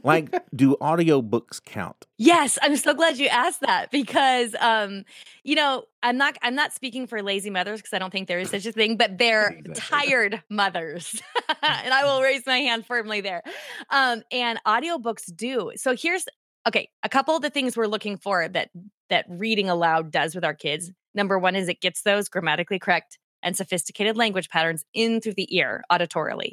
like, 0.04 0.34
do 0.54 0.76
audiobooks 0.80 1.62
count? 1.64 2.06
Yes, 2.18 2.58
I'm 2.62 2.76
so 2.76 2.94
glad 2.94 3.18
you 3.18 3.28
asked 3.28 3.60
that 3.60 3.90
because 3.90 4.54
um, 4.60 5.04
you 5.44 5.54
know, 5.54 5.84
I'm 6.02 6.16
not 6.16 6.36
I'm 6.42 6.54
not 6.54 6.72
speaking 6.72 7.06
for 7.06 7.22
lazy 7.22 7.50
mothers 7.50 7.80
because 7.80 7.92
I 7.92 7.98
don't 7.98 8.10
think 8.10 8.28
there 8.28 8.38
is 8.38 8.50
such 8.50 8.66
a 8.66 8.72
thing, 8.72 8.96
but 8.96 9.18
they're 9.18 9.48
exactly. 9.64 9.74
tired 9.74 10.42
mothers. 10.48 11.20
and 11.62 11.94
I 11.94 12.04
will 12.04 12.22
raise 12.22 12.46
my 12.46 12.58
hand 12.58 12.86
firmly 12.86 13.20
there. 13.20 13.42
Um, 13.90 14.22
and 14.30 14.58
audiobooks 14.66 15.34
do. 15.34 15.72
So 15.76 15.94
here's 15.96 16.26
okay, 16.66 16.88
a 17.02 17.08
couple 17.08 17.36
of 17.36 17.42
the 17.42 17.50
things 17.50 17.76
we're 17.76 17.86
looking 17.86 18.16
for 18.16 18.48
that 18.48 18.70
that 19.08 19.26
reading 19.28 19.68
aloud 19.68 20.10
does 20.10 20.34
with 20.34 20.44
our 20.44 20.54
kids. 20.54 20.90
Number 21.14 21.38
one 21.38 21.56
is 21.56 21.68
it 21.68 21.80
gets 21.80 22.02
those 22.02 22.28
grammatically 22.28 22.78
correct 22.78 23.18
and 23.42 23.56
sophisticated 23.56 24.16
language 24.16 24.48
patterns 24.48 24.84
in 24.94 25.20
through 25.20 25.34
the 25.34 25.54
ear 25.56 25.82
auditorily. 25.90 26.52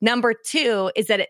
Number 0.00 0.34
two 0.34 0.90
is 0.94 1.06
that 1.06 1.20
it 1.20 1.28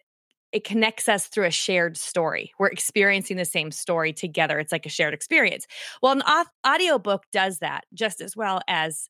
it 0.52 0.64
connects 0.64 1.08
us 1.08 1.26
through 1.26 1.46
a 1.46 1.50
shared 1.50 1.96
story. 1.96 2.52
We're 2.58 2.68
experiencing 2.68 3.36
the 3.36 3.44
same 3.44 3.70
story 3.70 4.12
together. 4.12 4.58
It's 4.58 4.72
like 4.72 4.86
a 4.86 4.90
shared 4.90 5.14
experience. 5.14 5.66
Well, 6.02 6.12
an 6.12 6.44
audiobook 6.66 7.24
does 7.32 7.58
that 7.58 7.84
just 7.92 8.20
as 8.20 8.36
well 8.36 8.60
as 8.68 9.08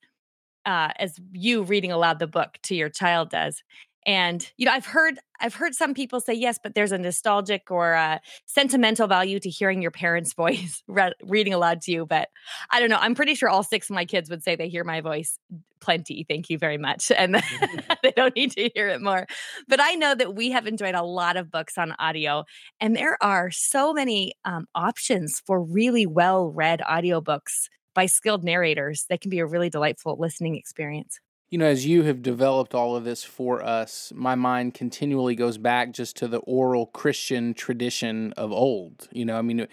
uh, 0.66 0.90
as 0.98 1.18
you 1.32 1.62
reading 1.62 1.92
aloud 1.92 2.18
the 2.18 2.26
book 2.26 2.58
to 2.64 2.74
your 2.74 2.88
child 2.88 3.30
does. 3.30 3.62
And 4.06 4.48
you 4.56 4.64
know, 4.64 4.72
I've 4.72 4.86
heard 4.86 5.18
I've 5.40 5.54
heard 5.54 5.74
some 5.74 5.92
people 5.92 6.20
say 6.20 6.32
yes, 6.32 6.58
but 6.62 6.74
there's 6.74 6.92
a 6.92 6.98
nostalgic 6.98 7.70
or 7.70 7.92
a 7.92 8.20
sentimental 8.46 9.08
value 9.08 9.40
to 9.40 9.50
hearing 9.50 9.82
your 9.82 9.90
parents' 9.90 10.32
voice 10.36 10.82
re- 10.86 11.12
reading 11.22 11.52
aloud 11.52 11.82
to 11.82 11.92
you. 11.92 12.06
But 12.06 12.28
I 12.70 12.80
don't 12.80 12.88
know. 12.88 12.98
I'm 13.00 13.14
pretty 13.14 13.34
sure 13.34 13.48
all 13.48 13.64
six 13.64 13.90
of 13.90 13.94
my 13.94 14.04
kids 14.04 14.30
would 14.30 14.42
say 14.42 14.54
they 14.54 14.68
hear 14.68 14.84
my 14.84 15.00
voice 15.00 15.38
plenty. 15.80 16.24
Thank 16.28 16.48
you 16.48 16.56
very 16.56 16.78
much, 16.78 17.10
and 17.10 17.34
they 18.02 18.12
don't 18.12 18.34
need 18.36 18.52
to 18.52 18.70
hear 18.74 18.88
it 18.88 19.02
more. 19.02 19.26
But 19.68 19.80
I 19.80 19.94
know 19.94 20.14
that 20.14 20.34
we 20.34 20.52
have 20.52 20.66
enjoyed 20.66 20.94
a 20.94 21.02
lot 21.02 21.36
of 21.36 21.50
books 21.50 21.76
on 21.76 21.94
audio, 21.98 22.44
and 22.80 22.94
there 22.94 23.18
are 23.20 23.50
so 23.50 23.92
many 23.92 24.34
um, 24.44 24.66
options 24.74 25.42
for 25.44 25.60
really 25.60 26.06
well 26.06 26.48
read 26.48 26.80
audiobooks 26.88 27.68
by 27.92 28.06
skilled 28.06 28.44
narrators 28.44 29.06
that 29.08 29.20
can 29.20 29.30
be 29.30 29.40
a 29.40 29.46
really 29.46 29.70
delightful 29.70 30.16
listening 30.20 30.54
experience. 30.54 31.18
You 31.48 31.58
know, 31.58 31.66
as 31.66 31.86
you 31.86 32.02
have 32.02 32.22
developed 32.22 32.74
all 32.74 32.96
of 32.96 33.04
this 33.04 33.22
for 33.22 33.62
us, 33.62 34.12
my 34.16 34.34
mind 34.34 34.74
continually 34.74 35.36
goes 35.36 35.58
back 35.58 35.92
just 35.92 36.16
to 36.16 36.26
the 36.26 36.38
oral 36.38 36.86
Christian 36.86 37.54
tradition 37.54 38.32
of 38.32 38.50
old. 38.50 39.06
You 39.12 39.26
know, 39.26 39.38
I 39.38 39.42
mean, 39.42 39.68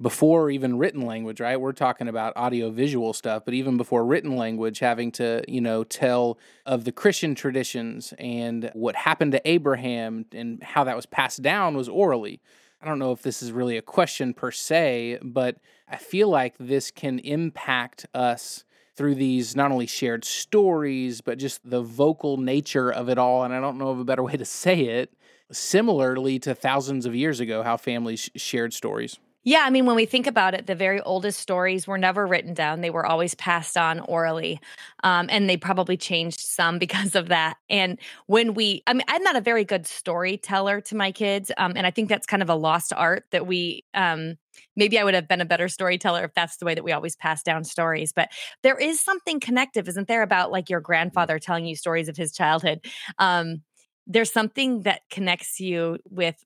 before 0.00 0.50
even 0.50 0.78
written 0.78 1.00
language, 1.00 1.40
right? 1.40 1.60
We're 1.60 1.72
talking 1.72 2.06
about 2.06 2.32
audio 2.36 2.70
visual 2.70 3.12
stuff, 3.12 3.44
but 3.44 3.54
even 3.54 3.76
before 3.76 4.06
written 4.06 4.36
language, 4.36 4.78
having 4.78 5.10
to, 5.12 5.42
you 5.48 5.60
know, 5.60 5.82
tell 5.82 6.38
of 6.64 6.84
the 6.84 6.92
Christian 6.92 7.34
traditions 7.34 8.14
and 8.20 8.70
what 8.74 8.94
happened 8.94 9.32
to 9.32 9.48
Abraham 9.48 10.26
and 10.30 10.62
how 10.62 10.84
that 10.84 10.94
was 10.94 11.06
passed 11.06 11.42
down 11.42 11.76
was 11.76 11.88
orally. 11.88 12.40
I 12.80 12.86
don't 12.86 13.00
know 13.00 13.10
if 13.10 13.22
this 13.22 13.42
is 13.42 13.50
really 13.50 13.76
a 13.76 13.82
question 13.82 14.32
per 14.32 14.52
se, 14.52 15.18
but 15.22 15.56
I 15.88 15.96
feel 15.96 16.28
like 16.28 16.54
this 16.60 16.92
can 16.92 17.18
impact 17.18 18.06
us 18.14 18.62
through 18.96 19.14
these 19.14 19.54
not 19.54 19.70
only 19.70 19.86
shared 19.86 20.24
stories, 20.24 21.20
but 21.20 21.38
just 21.38 21.68
the 21.68 21.82
vocal 21.82 22.38
nature 22.38 22.90
of 22.90 23.08
it 23.08 23.18
all. 23.18 23.44
And 23.44 23.52
I 23.54 23.60
don't 23.60 23.78
know 23.78 23.88
of 23.88 23.98
a 23.98 24.04
better 24.04 24.22
way 24.24 24.36
to 24.36 24.44
say 24.44 24.80
it, 24.80 25.12
similarly 25.52 26.38
to 26.40 26.54
thousands 26.54 27.06
of 27.06 27.14
years 27.14 27.40
ago, 27.40 27.62
how 27.62 27.76
families 27.76 28.30
shared 28.36 28.72
stories. 28.72 29.18
Yeah, 29.46 29.62
I 29.64 29.70
mean, 29.70 29.86
when 29.86 29.94
we 29.94 30.06
think 30.06 30.26
about 30.26 30.54
it, 30.54 30.66
the 30.66 30.74
very 30.74 31.00
oldest 31.02 31.38
stories 31.38 31.86
were 31.86 31.98
never 31.98 32.26
written 32.26 32.52
down. 32.52 32.80
They 32.80 32.90
were 32.90 33.06
always 33.06 33.36
passed 33.36 33.76
on 33.76 34.00
orally. 34.00 34.60
Um, 35.04 35.28
and 35.30 35.48
they 35.48 35.56
probably 35.56 35.96
changed 35.96 36.40
some 36.40 36.78
because 36.80 37.14
of 37.14 37.28
that. 37.28 37.56
And 37.70 38.00
when 38.26 38.54
we, 38.54 38.82
I 38.88 38.92
mean, 38.92 39.04
I'm 39.06 39.22
not 39.22 39.36
a 39.36 39.40
very 39.40 39.64
good 39.64 39.86
storyteller 39.86 40.80
to 40.80 40.96
my 40.96 41.12
kids. 41.12 41.52
Um, 41.58 41.74
and 41.76 41.86
I 41.86 41.92
think 41.92 42.08
that's 42.08 42.26
kind 42.26 42.42
of 42.42 42.50
a 42.50 42.56
lost 42.56 42.92
art 42.92 43.26
that 43.30 43.46
we, 43.46 43.84
um, 43.94 44.36
maybe 44.76 44.98
I 44.98 45.04
would 45.04 45.14
have 45.14 45.28
been 45.28 45.40
a 45.40 45.46
better 45.46 45.68
storyteller 45.68 46.24
if 46.24 46.34
that's 46.34 46.56
the 46.56 46.64
way 46.64 46.74
that 46.74 46.84
we 46.84 46.92
always 46.92 47.16
pass 47.16 47.42
down 47.42 47.64
stories. 47.64 48.12
But 48.12 48.30
there 48.62 48.78
is 48.78 49.00
something 49.00 49.40
connective, 49.40 49.88
isn't 49.88 50.08
there, 50.08 50.22
about 50.22 50.52
like 50.52 50.70
your 50.70 50.80
grandfather 50.80 51.38
telling 51.38 51.66
you 51.66 51.76
stories 51.76 52.08
of 52.08 52.16
his 52.16 52.32
childhood? 52.32 52.84
Um, 53.18 53.62
there's 54.06 54.32
something 54.32 54.82
that 54.82 55.02
connects 55.10 55.58
you 55.60 55.98
with 56.08 56.36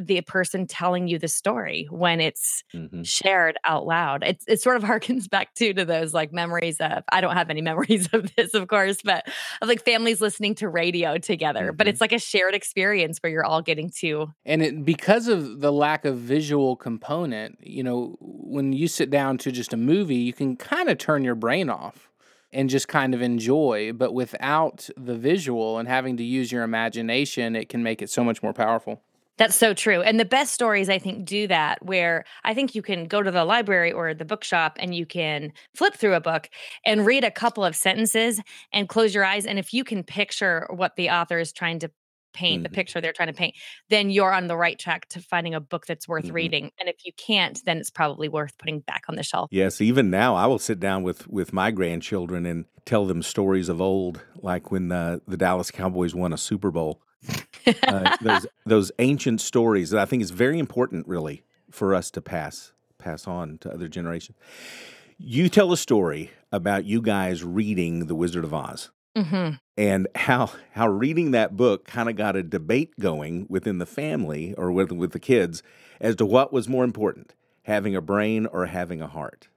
the 0.00 0.20
person 0.22 0.66
telling 0.66 1.08
you 1.08 1.18
the 1.18 1.28
story 1.28 1.86
when 1.90 2.20
it's 2.20 2.62
mm-hmm. 2.74 3.02
shared 3.02 3.58
out 3.64 3.86
loud. 3.86 4.22
It, 4.22 4.42
it 4.46 4.60
sort 4.60 4.76
of 4.76 4.82
harkens 4.90 5.28
back 5.28 5.54
too 5.54 5.72
to 5.74 5.84
those 5.84 6.14
like 6.14 6.32
memories 6.32 6.80
of, 6.80 7.02
I 7.10 7.20
don't 7.20 7.34
have 7.34 7.50
any 7.50 7.62
memories 7.62 8.08
of 8.12 8.34
this, 8.36 8.54
of 8.54 8.68
course, 8.68 8.98
but 9.02 9.26
of 9.60 9.68
like 9.68 9.84
families 9.84 10.20
listening 10.20 10.54
to 10.56 10.68
radio 10.68 11.18
together. 11.18 11.68
Mm-hmm. 11.68 11.76
But 11.76 11.88
it's 11.88 12.00
like 12.00 12.12
a 12.12 12.18
shared 12.18 12.54
experience 12.54 13.18
where 13.18 13.30
you're 13.30 13.44
all 13.44 13.62
getting 13.62 13.90
to. 14.00 14.32
And 14.44 14.62
it, 14.62 14.84
because 14.84 15.28
of 15.28 15.60
the 15.60 15.72
lack 15.72 16.04
of 16.04 16.16
visual 16.18 16.76
component, 16.76 17.58
you 17.62 17.82
know, 17.82 18.16
when 18.20 18.72
you 18.72 18.88
sit 18.88 19.10
down 19.10 19.38
to 19.38 19.52
just 19.52 19.72
a 19.72 19.76
movie, 19.76 20.16
you 20.16 20.32
can 20.32 20.56
kind 20.56 20.88
of 20.88 20.98
turn 20.98 21.24
your 21.24 21.34
brain 21.34 21.68
off 21.68 22.10
and 22.52 22.68
just 22.68 22.88
kind 22.88 23.14
of 23.14 23.22
enjoy. 23.22 23.92
But 23.92 24.12
without 24.12 24.88
the 24.96 25.14
visual 25.14 25.78
and 25.78 25.88
having 25.88 26.16
to 26.16 26.24
use 26.24 26.50
your 26.50 26.62
imagination, 26.62 27.54
it 27.54 27.68
can 27.68 27.82
make 27.82 28.02
it 28.02 28.10
so 28.10 28.24
much 28.24 28.42
more 28.42 28.52
powerful. 28.52 29.02
That's 29.40 29.56
so 29.56 29.72
true. 29.72 30.02
And 30.02 30.20
the 30.20 30.26
best 30.26 30.52
stories, 30.52 30.90
I 30.90 30.98
think, 30.98 31.24
do 31.24 31.46
that 31.46 31.82
where 31.82 32.26
I 32.44 32.52
think 32.52 32.74
you 32.74 32.82
can 32.82 33.06
go 33.06 33.22
to 33.22 33.30
the 33.30 33.46
library 33.46 33.90
or 33.90 34.12
the 34.12 34.26
bookshop 34.26 34.76
and 34.78 34.94
you 34.94 35.06
can 35.06 35.54
flip 35.74 35.94
through 35.94 36.12
a 36.12 36.20
book 36.20 36.50
and 36.84 37.06
read 37.06 37.24
a 37.24 37.30
couple 37.30 37.64
of 37.64 37.74
sentences 37.74 38.38
and 38.70 38.86
close 38.86 39.14
your 39.14 39.24
eyes. 39.24 39.46
And 39.46 39.58
if 39.58 39.72
you 39.72 39.82
can 39.82 40.04
picture 40.04 40.66
what 40.68 40.96
the 40.96 41.08
author 41.08 41.38
is 41.38 41.54
trying 41.54 41.78
to 41.78 41.90
paint, 42.34 42.58
mm-hmm. 42.58 42.64
the 42.64 42.68
picture 42.68 43.00
they're 43.00 43.14
trying 43.14 43.28
to 43.28 43.34
paint, 43.34 43.54
then 43.88 44.10
you're 44.10 44.30
on 44.30 44.46
the 44.46 44.58
right 44.58 44.78
track 44.78 45.08
to 45.08 45.20
finding 45.20 45.54
a 45.54 45.60
book 45.60 45.86
that's 45.86 46.06
worth 46.06 46.26
mm-hmm. 46.26 46.34
reading. 46.34 46.70
And 46.78 46.90
if 46.90 47.06
you 47.06 47.12
can't, 47.14 47.58
then 47.64 47.78
it's 47.78 47.90
probably 47.90 48.28
worth 48.28 48.58
putting 48.58 48.80
back 48.80 49.04
on 49.08 49.16
the 49.16 49.22
shelf. 49.22 49.48
Yes, 49.50 49.80
even 49.80 50.10
now 50.10 50.34
I 50.34 50.48
will 50.48 50.58
sit 50.58 50.78
down 50.80 51.02
with 51.02 51.26
with 51.28 51.54
my 51.54 51.70
grandchildren 51.70 52.44
and 52.44 52.66
tell 52.84 53.06
them 53.06 53.22
stories 53.22 53.70
of 53.70 53.80
old, 53.80 54.20
like 54.36 54.70
when 54.70 54.92
uh, 54.92 55.20
the 55.26 55.38
Dallas 55.38 55.70
Cowboys 55.70 56.14
won 56.14 56.34
a 56.34 56.38
Super 56.38 56.70
Bowl 56.70 57.00
uh, 57.82 58.16
those 58.20 58.46
those 58.66 58.92
ancient 58.98 59.40
stories 59.40 59.90
that 59.90 60.00
I 60.00 60.04
think 60.04 60.22
is 60.22 60.30
very 60.30 60.58
important, 60.58 61.06
really, 61.06 61.42
for 61.70 61.94
us 61.94 62.10
to 62.12 62.20
pass 62.20 62.72
pass 62.98 63.26
on 63.26 63.58
to 63.58 63.72
other 63.72 63.88
generations. 63.88 64.36
You 65.18 65.48
tell 65.48 65.72
a 65.72 65.76
story 65.76 66.30
about 66.52 66.84
you 66.84 67.02
guys 67.02 67.44
reading 67.44 68.06
The 68.06 68.14
Wizard 68.14 68.44
of 68.44 68.54
Oz. 68.54 68.90
Mm-hmm. 69.16 69.56
And 69.76 70.08
how 70.14 70.50
how 70.72 70.88
reading 70.88 71.32
that 71.32 71.56
book 71.56 71.84
kind 71.84 72.08
of 72.08 72.16
got 72.16 72.36
a 72.36 72.42
debate 72.42 72.98
going 73.00 73.46
within 73.48 73.78
the 73.78 73.86
family 73.86 74.54
or 74.56 74.70
with 74.70 74.92
with 74.92 75.12
the 75.12 75.18
kids 75.18 75.62
as 76.00 76.16
to 76.16 76.26
what 76.26 76.52
was 76.52 76.68
more 76.68 76.84
important, 76.84 77.34
having 77.64 77.96
a 77.96 78.00
brain 78.00 78.46
or 78.46 78.66
having 78.66 79.02
a 79.02 79.06
heart. 79.06 79.48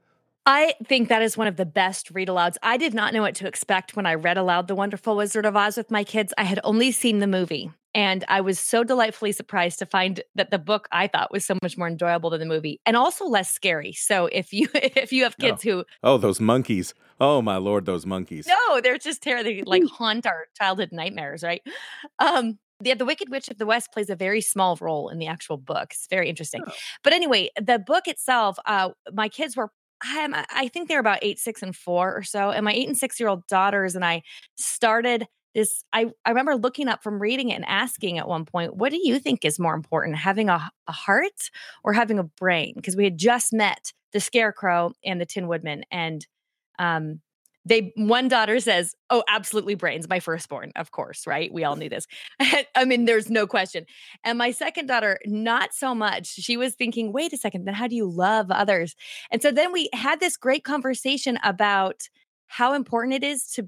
I 0.45 0.73
think 0.85 1.07
that 1.07 1.21
is 1.21 1.37
one 1.37 1.47
of 1.47 1.55
the 1.55 1.65
best 1.65 2.11
read 2.11 2.27
alouds. 2.27 2.57
I 2.61 2.75
did 2.75 2.93
not 2.93 3.13
know 3.13 3.21
what 3.21 3.35
to 3.35 3.47
expect 3.47 3.95
when 3.95 4.05
I 4.05 4.15
read 4.15 4.37
aloud 4.37 4.67
The 4.67 4.75
Wonderful 4.75 5.15
Wizard 5.15 5.45
of 5.45 5.55
Oz 5.55 5.77
with 5.77 5.89
my 5.89 6.03
kids. 6.03 6.33
I 6.37 6.43
had 6.43 6.59
only 6.63 6.91
seen 6.91 7.19
the 7.19 7.27
movie. 7.27 7.71
And 7.95 8.25
I 8.27 8.41
was 8.41 8.59
so 8.59 8.83
delightfully 8.83 9.31
surprised 9.31 9.79
to 9.79 9.85
find 9.85 10.21
that 10.35 10.49
the 10.49 10.57
book 10.57 10.87
I 10.91 11.07
thought 11.07 11.31
was 11.31 11.45
so 11.45 11.57
much 11.61 11.77
more 11.77 11.87
enjoyable 11.87 12.31
than 12.31 12.39
the 12.39 12.45
movie 12.47 12.81
and 12.85 12.97
also 12.97 13.25
less 13.25 13.51
scary. 13.51 13.93
So 13.93 14.25
if 14.31 14.51
you 14.51 14.67
if 14.73 15.13
you 15.13 15.23
have 15.23 15.37
kids 15.37 15.63
oh. 15.65 15.69
who 15.69 15.85
Oh, 16.01 16.17
those 16.17 16.41
monkeys. 16.41 16.95
Oh 17.21 17.41
my 17.43 17.57
lord, 17.57 17.85
those 17.85 18.05
monkeys. 18.05 18.47
No, 18.47 18.81
they're 18.81 18.97
just 18.97 19.21
terrible. 19.21 19.43
They 19.43 19.61
like 19.61 19.83
haunt 19.85 20.25
our 20.25 20.47
childhood 20.57 20.89
nightmares, 20.91 21.43
right? 21.43 21.61
Um 22.17 22.57
the, 22.79 22.95
the 22.95 23.05
Wicked 23.05 23.29
Witch 23.29 23.47
of 23.49 23.59
the 23.59 23.65
West 23.65 23.93
plays 23.93 24.09
a 24.09 24.15
very 24.15 24.41
small 24.41 24.75
role 24.81 25.09
in 25.09 25.19
the 25.19 25.27
actual 25.27 25.57
book. 25.57 25.91
It's 25.91 26.07
very 26.09 26.27
interesting. 26.27 26.63
Oh. 26.65 26.71
But 27.03 27.13
anyway, 27.13 27.49
the 27.55 27.79
book 27.79 28.07
itself, 28.07 28.57
uh, 28.65 28.89
my 29.13 29.29
kids 29.29 29.55
were 29.55 29.71
I, 30.03 30.45
I 30.49 30.67
think 30.67 30.87
they're 30.87 30.99
about 30.99 31.19
eight, 31.21 31.39
six, 31.39 31.61
and 31.61 31.75
four 31.75 32.15
or 32.15 32.23
so. 32.23 32.51
And 32.51 32.65
my 32.65 32.73
eight 32.73 32.87
and 32.87 32.97
six 32.97 33.19
year 33.19 33.29
old 33.29 33.47
daughters 33.47 33.95
and 33.95 34.05
I 34.05 34.23
started 34.55 35.27
this. 35.55 35.83
I, 35.93 36.07
I 36.25 36.29
remember 36.29 36.55
looking 36.55 36.87
up 36.87 37.03
from 37.03 37.21
reading 37.21 37.49
it 37.49 37.55
and 37.55 37.65
asking 37.65 38.17
at 38.17 38.27
one 38.27 38.45
point, 38.45 38.75
what 38.75 38.91
do 38.91 38.99
you 39.01 39.19
think 39.19 39.45
is 39.45 39.59
more 39.59 39.75
important, 39.75 40.17
having 40.17 40.49
a, 40.49 40.69
a 40.87 40.91
heart 40.91 41.49
or 41.83 41.93
having 41.93 42.19
a 42.19 42.23
brain? 42.23 42.73
Because 42.75 42.95
we 42.95 43.03
had 43.03 43.17
just 43.17 43.53
met 43.53 43.93
the 44.11 44.19
Scarecrow 44.19 44.93
and 45.03 45.19
the 45.19 45.25
Tin 45.25 45.47
Woodman. 45.47 45.83
And 45.91 46.25
um, 46.79 47.21
they 47.65 47.93
one 47.95 48.27
daughter 48.27 48.59
says 48.59 48.95
oh 49.09 49.23
absolutely 49.27 49.75
brains 49.75 50.09
my 50.09 50.19
firstborn 50.19 50.71
of 50.75 50.91
course 50.91 51.25
right? 51.27 51.53
We 51.53 51.63
all 51.63 51.75
knew 51.75 51.89
this. 51.89 52.07
I 52.75 52.85
mean 52.85 53.05
there's 53.05 53.29
no 53.29 53.47
question. 53.47 53.85
And 54.23 54.37
my 54.37 54.51
second 54.51 54.87
daughter 54.87 55.19
not 55.25 55.73
so 55.73 55.95
much. 55.95 56.27
She 56.27 56.57
was 56.57 56.75
thinking 56.75 57.13
wait 57.13 57.33
a 57.33 57.37
second 57.37 57.65
then 57.65 57.73
how 57.73 57.87
do 57.87 57.95
you 57.95 58.09
love 58.09 58.51
others? 58.51 58.95
And 59.31 59.41
so 59.41 59.51
then 59.51 59.71
we 59.71 59.89
had 59.93 60.19
this 60.19 60.37
great 60.37 60.63
conversation 60.63 61.37
about 61.43 62.03
how 62.47 62.73
important 62.73 63.15
it 63.15 63.23
is 63.23 63.47
to 63.51 63.67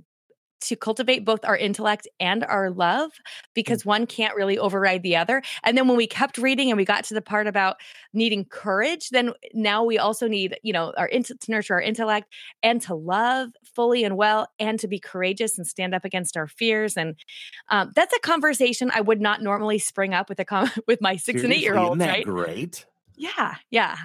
to 0.62 0.76
cultivate 0.76 1.26
both 1.26 1.44
our 1.44 1.58
intellect 1.58 2.08
and 2.20 2.44
our 2.44 2.70
love 2.70 3.12
mm. 3.12 3.44
because 3.54 3.86
one 3.86 4.06
can't 4.06 4.36
really 4.36 4.58
override 4.58 5.04
the 5.04 5.16
other. 5.16 5.42
And 5.64 5.78
then 5.78 5.88
when 5.88 5.98
we 5.98 6.08
kept 6.08 6.38
reading 6.38 6.70
and 6.70 6.78
we 6.78 6.86
got 6.86 7.04
to 7.06 7.14
the 7.14 7.22
part 7.22 7.48
about 7.48 7.78
needing 8.14 8.46
courage, 8.46 9.10
then 9.10 9.32
now 9.54 9.84
we 9.84 9.98
also 9.98 10.28
need, 10.28 10.58
you 10.64 10.74
know, 10.74 10.94
our 10.98 11.08
to 11.08 11.36
nurture 11.48 11.76
our 11.76 11.82
intellect 11.82 12.32
and 12.62 12.82
to 12.84 12.96
love 12.96 13.50
fully 13.64 14.04
and 14.04 14.18
well 14.18 14.48
and 14.60 14.80
to 14.80 14.88
be 14.88 15.00
courageous 15.00 15.58
and 15.58 15.66
stand 15.66 15.94
up 15.96 16.06
against 16.06 16.38
our 16.38 16.48
fears. 16.48 16.98
And 16.98 17.16
um, 17.70 17.92
that's 17.96 18.16
a 18.16 18.20
conversation 18.20 18.92
I 18.94 19.02
would 19.02 19.22
not 19.22 19.42
normally 19.42 19.80
spring 19.80 20.14
up 20.14 20.30
with 20.30 20.40
a 20.40 20.46
com- 20.46 20.72
with 20.88 21.02
my 21.02 21.16
six 21.16 21.42
Seriously, 21.42 21.46
and 21.46 21.54
eight 21.54 21.64
year 21.64 21.78
olds. 21.78 22.00
Right? 22.00 22.26
Great. 22.26 22.86
Yeah, 23.16 23.56
yeah. 23.70 23.98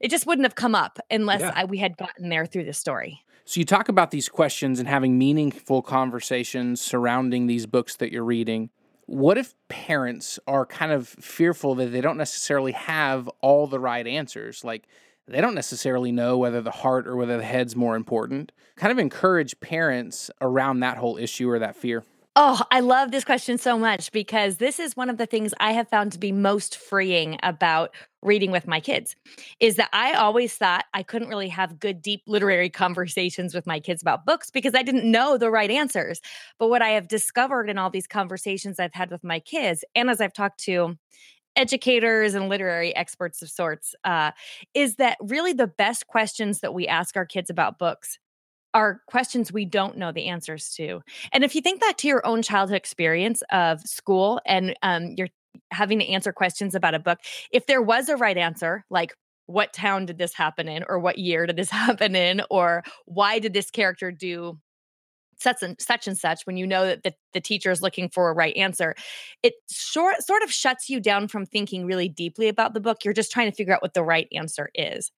It 0.00 0.10
just 0.10 0.26
wouldn't 0.26 0.46
have 0.46 0.54
come 0.54 0.74
up 0.74 0.98
unless 1.10 1.40
yeah. 1.40 1.52
I, 1.54 1.64
we 1.64 1.78
had 1.78 1.96
gotten 1.96 2.28
there 2.30 2.46
through 2.46 2.64
the 2.64 2.72
story. 2.72 3.22
So 3.44 3.60
you 3.60 3.64
talk 3.64 3.88
about 3.88 4.10
these 4.10 4.28
questions 4.28 4.78
and 4.78 4.88
having 4.88 5.18
meaningful 5.18 5.82
conversations 5.82 6.80
surrounding 6.80 7.46
these 7.46 7.66
books 7.66 7.96
that 7.96 8.12
you're 8.12 8.24
reading. 8.24 8.70
What 9.06 9.38
if 9.38 9.54
parents 9.68 10.38
are 10.46 10.64
kind 10.64 10.92
of 10.92 11.08
fearful 11.08 11.74
that 11.76 11.86
they 11.86 12.00
don't 12.00 12.16
necessarily 12.16 12.72
have 12.72 13.28
all 13.40 13.66
the 13.66 13.80
right 13.80 14.06
answers? 14.06 14.64
Like 14.64 14.86
they 15.26 15.40
don't 15.40 15.54
necessarily 15.54 16.12
know 16.12 16.38
whether 16.38 16.60
the 16.60 16.70
heart 16.70 17.06
or 17.06 17.16
whether 17.16 17.36
the 17.36 17.44
head's 17.44 17.74
more 17.74 17.96
important. 17.96 18.52
Kind 18.76 18.92
of 18.92 18.98
encourage 18.98 19.58
parents 19.60 20.30
around 20.40 20.80
that 20.80 20.98
whole 20.98 21.16
issue 21.16 21.50
or 21.50 21.58
that 21.58 21.76
fear. 21.76 22.04
Oh, 22.36 22.60
I 22.70 22.78
love 22.80 23.10
this 23.10 23.24
question 23.24 23.58
so 23.58 23.76
much 23.76 24.12
because 24.12 24.58
this 24.58 24.78
is 24.78 24.96
one 24.96 25.10
of 25.10 25.18
the 25.18 25.26
things 25.26 25.52
I 25.58 25.72
have 25.72 25.88
found 25.88 26.12
to 26.12 26.18
be 26.18 26.30
most 26.30 26.76
freeing 26.76 27.38
about 27.42 27.92
reading 28.22 28.52
with 28.52 28.68
my 28.68 28.78
kids 28.78 29.16
is 29.58 29.74
that 29.76 29.88
I 29.92 30.12
always 30.12 30.54
thought 30.54 30.84
I 30.94 31.02
couldn't 31.02 31.28
really 31.28 31.48
have 31.48 31.80
good 31.80 32.00
deep 32.00 32.22
literary 32.28 32.70
conversations 32.70 33.52
with 33.52 33.66
my 33.66 33.80
kids 33.80 34.00
about 34.00 34.26
books 34.26 34.48
because 34.50 34.76
I 34.76 34.82
didn't 34.84 35.10
know 35.10 35.38
the 35.38 35.50
right 35.50 35.70
answers. 35.70 36.20
But 36.58 36.68
what 36.68 36.82
I 36.82 36.90
have 36.90 37.08
discovered 37.08 37.68
in 37.68 37.78
all 37.78 37.90
these 37.90 38.06
conversations 38.06 38.78
I've 38.78 38.94
had 38.94 39.10
with 39.10 39.24
my 39.24 39.40
kids 39.40 39.84
and 39.96 40.08
as 40.08 40.20
I've 40.20 40.32
talked 40.32 40.60
to 40.64 40.96
educators 41.56 42.34
and 42.34 42.48
literary 42.48 42.94
experts 42.96 43.42
of 43.42 43.50
sorts 43.50 43.94
uh, 44.04 44.32
is 44.74 44.96
that 44.96 45.18
really 45.22 45.52
the 45.54 45.66
best 45.68 46.06
questions 46.06 46.60
that 46.60 46.74
we 46.74 46.86
ask 46.88 47.16
our 47.16 47.26
kids 47.26 47.50
about 47.50 47.78
books 47.78 48.18
are 48.74 49.00
questions 49.06 49.52
we 49.52 49.64
don't 49.64 49.96
know 49.96 50.12
the 50.12 50.26
answers 50.26 50.72
to. 50.74 51.00
And 51.32 51.44
if 51.44 51.54
you 51.54 51.60
think 51.60 51.80
back 51.80 51.96
to 51.98 52.08
your 52.08 52.24
own 52.26 52.42
childhood 52.42 52.76
experience 52.76 53.42
of 53.50 53.80
school 53.82 54.40
and 54.46 54.76
um, 54.82 55.14
you're 55.16 55.28
having 55.72 55.98
to 55.98 56.08
answer 56.08 56.32
questions 56.32 56.74
about 56.74 56.94
a 56.94 57.00
book, 57.00 57.18
if 57.50 57.66
there 57.66 57.82
was 57.82 58.08
a 58.08 58.16
right 58.16 58.36
answer, 58.36 58.84
like 58.90 59.14
what 59.46 59.72
town 59.72 60.06
did 60.06 60.18
this 60.18 60.34
happen 60.34 60.68
in, 60.68 60.84
or 60.88 60.98
what 60.98 61.18
year 61.18 61.46
did 61.46 61.56
this 61.56 61.70
happen 61.70 62.14
in, 62.14 62.42
or 62.50 62.84
why 63.06 63.38
did 63.38 63.52
this 63.52 63.70
character 63.70 64.12
do 64.12 64.58
such 65.40 65.62
and 65.62 65.80
such 65.80 66.06
and 66.06 66.16
such? 66.16 66.46
when 66.46 66.56
you 66.56 66.66
know 66.66 66.86
that 66.86 67.02
the, 67.02 67.14
the 67.32 67.40
teacher 67.40 67.70
is 67.70 67.82
looking 67.82 68.08
for 68.08 68.30
a 68.30 68.34
right 68.34 68.56
answer 68.56 68.94
it 69.42 69.54
short, 69.70 70.22
sort 70.22 70.42
of 70.42 70.52
shuts 70.52 70.88
you 70.88 71.00
down 71.00 71.26
from 71.26 71.46
thinking 71.46 71.86
really 71.86 72.08
deeply 72.08 72.46
about 72.46 72.74
the 72.74 72.80
book. 72.80 73.04
You're 73.04 73.14
just 73.14 73.32
trying 73.32 73.50
to 73.50 73.56
figure 73.56 73.74
out 73.74 73.82
what 73.82 73.94
the 73.94 74.04
right 74.04 74.28
answer 74.32 74.70
is. 74.74 75.10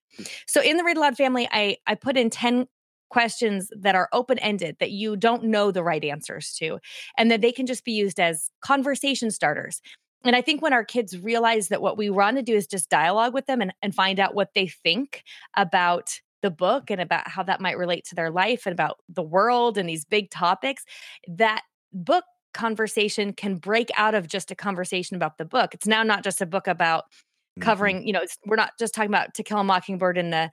So 0.46 0.62
in 0.62 0.76
the 0.76 0.84
read 0.84 0.96
aloud 0.96 1.16
family 1.16 1.48
i 1.50 1.76
i 1.86 1.94
put 1.94 2.16
in 2.16 2.30
10 2.30 2.66
questions 3.12 3.70
that 3.78 3.94
are 3.94 4.08
open 4.12 4.38
ended 4.38 4.76
that 4.80 4.90
you 4.90 5.16
don't 5.16 5.44
know 5.44 5.70
the 5.70 5.84
right 5.84 6.02
answers 6.02 6.54
to, 6.54 6.78
and 7.18 7.30
that 7.30 7.42
they 7.42 7.52
can 7.52 7.66
just 7.66 7.84
be 7.84 7.92
used 7.92 8.18
as 8.18 8.50
conversation 8.62 9.30
starters. 9.30 9.82
And 10.24 10.34
I 10.34 10.40
think 10.40 10.62
when 10.62 10.72
our 10.72 10.84
kids 10.84 11.18
realize 11.18 11.68
that 11.68 11.82
what 11.82 11.98
we 11.98 12.08
want 12.08 12.38
to 12.38 12.42
do 12.42 12.54
is 12.54 12.66
just 12.66 12.88
dialogue 12.88 13.34
with 13.34 13.46
them 13.46 13.60
and, 13.60 13.74
and 13.82 13.94
find 13.94 14.18
out 14.18 14.34
what 14.34 14.54
they 14.54 14.66
think 14.66 15.24
about 15.56 16.20
the 16.40 16.50
book 16.50 16.90
and 16.90 17.00
about 17.00 17.28
how 17.28 17.42
that 17.42 17.60
might 17.60 17.76
relate 17.76 18.04
to 18.06 18.14
their 18.14 18.30
life 18.30 18.64
and 18.64 18.72
about 18.72 18.96
the 19.08 19.22
world 19.22 19.76
and 19.76 19.88
these 19.88 20.04
big 20.04 20.30
topics, 20.30 20.84
that 21.28 21.62
book 21.92 22.24
conversation 22.54 23.32
can 23.32 23.56
break 23.56 23.90
out 23.96 24.14
of 24.14 24.26
just 24.26 24.50
a 24.50 24.54
conversation 24.54 25.16
about 25.16 25.38
the 25.38 25.44
book. 25.44 25.74
It's 25.74 25.86
now 25.86 26.02
not 26.02 26.24
just 26.24 26.40
a 26.40 26.46
book 26.46 26.66
about 26.66 27.04
mm-hmm. 27.04 27.62
covering, 27.62 27.96
mm-hmm. 27.98 28.06
you 28.06 28.12
know, 28.14 28.24
we're 28.46 28.56
not 28.56 28.72
just 28.78 28.94
talking 28.94 29.10
about 29.10 29.34
To 29.34 29.42
Kill 29.42 29.58
a 29.58 29.64
Mockingbird 29.64 30.16
in 30.16 30.30
the 30.30 30.50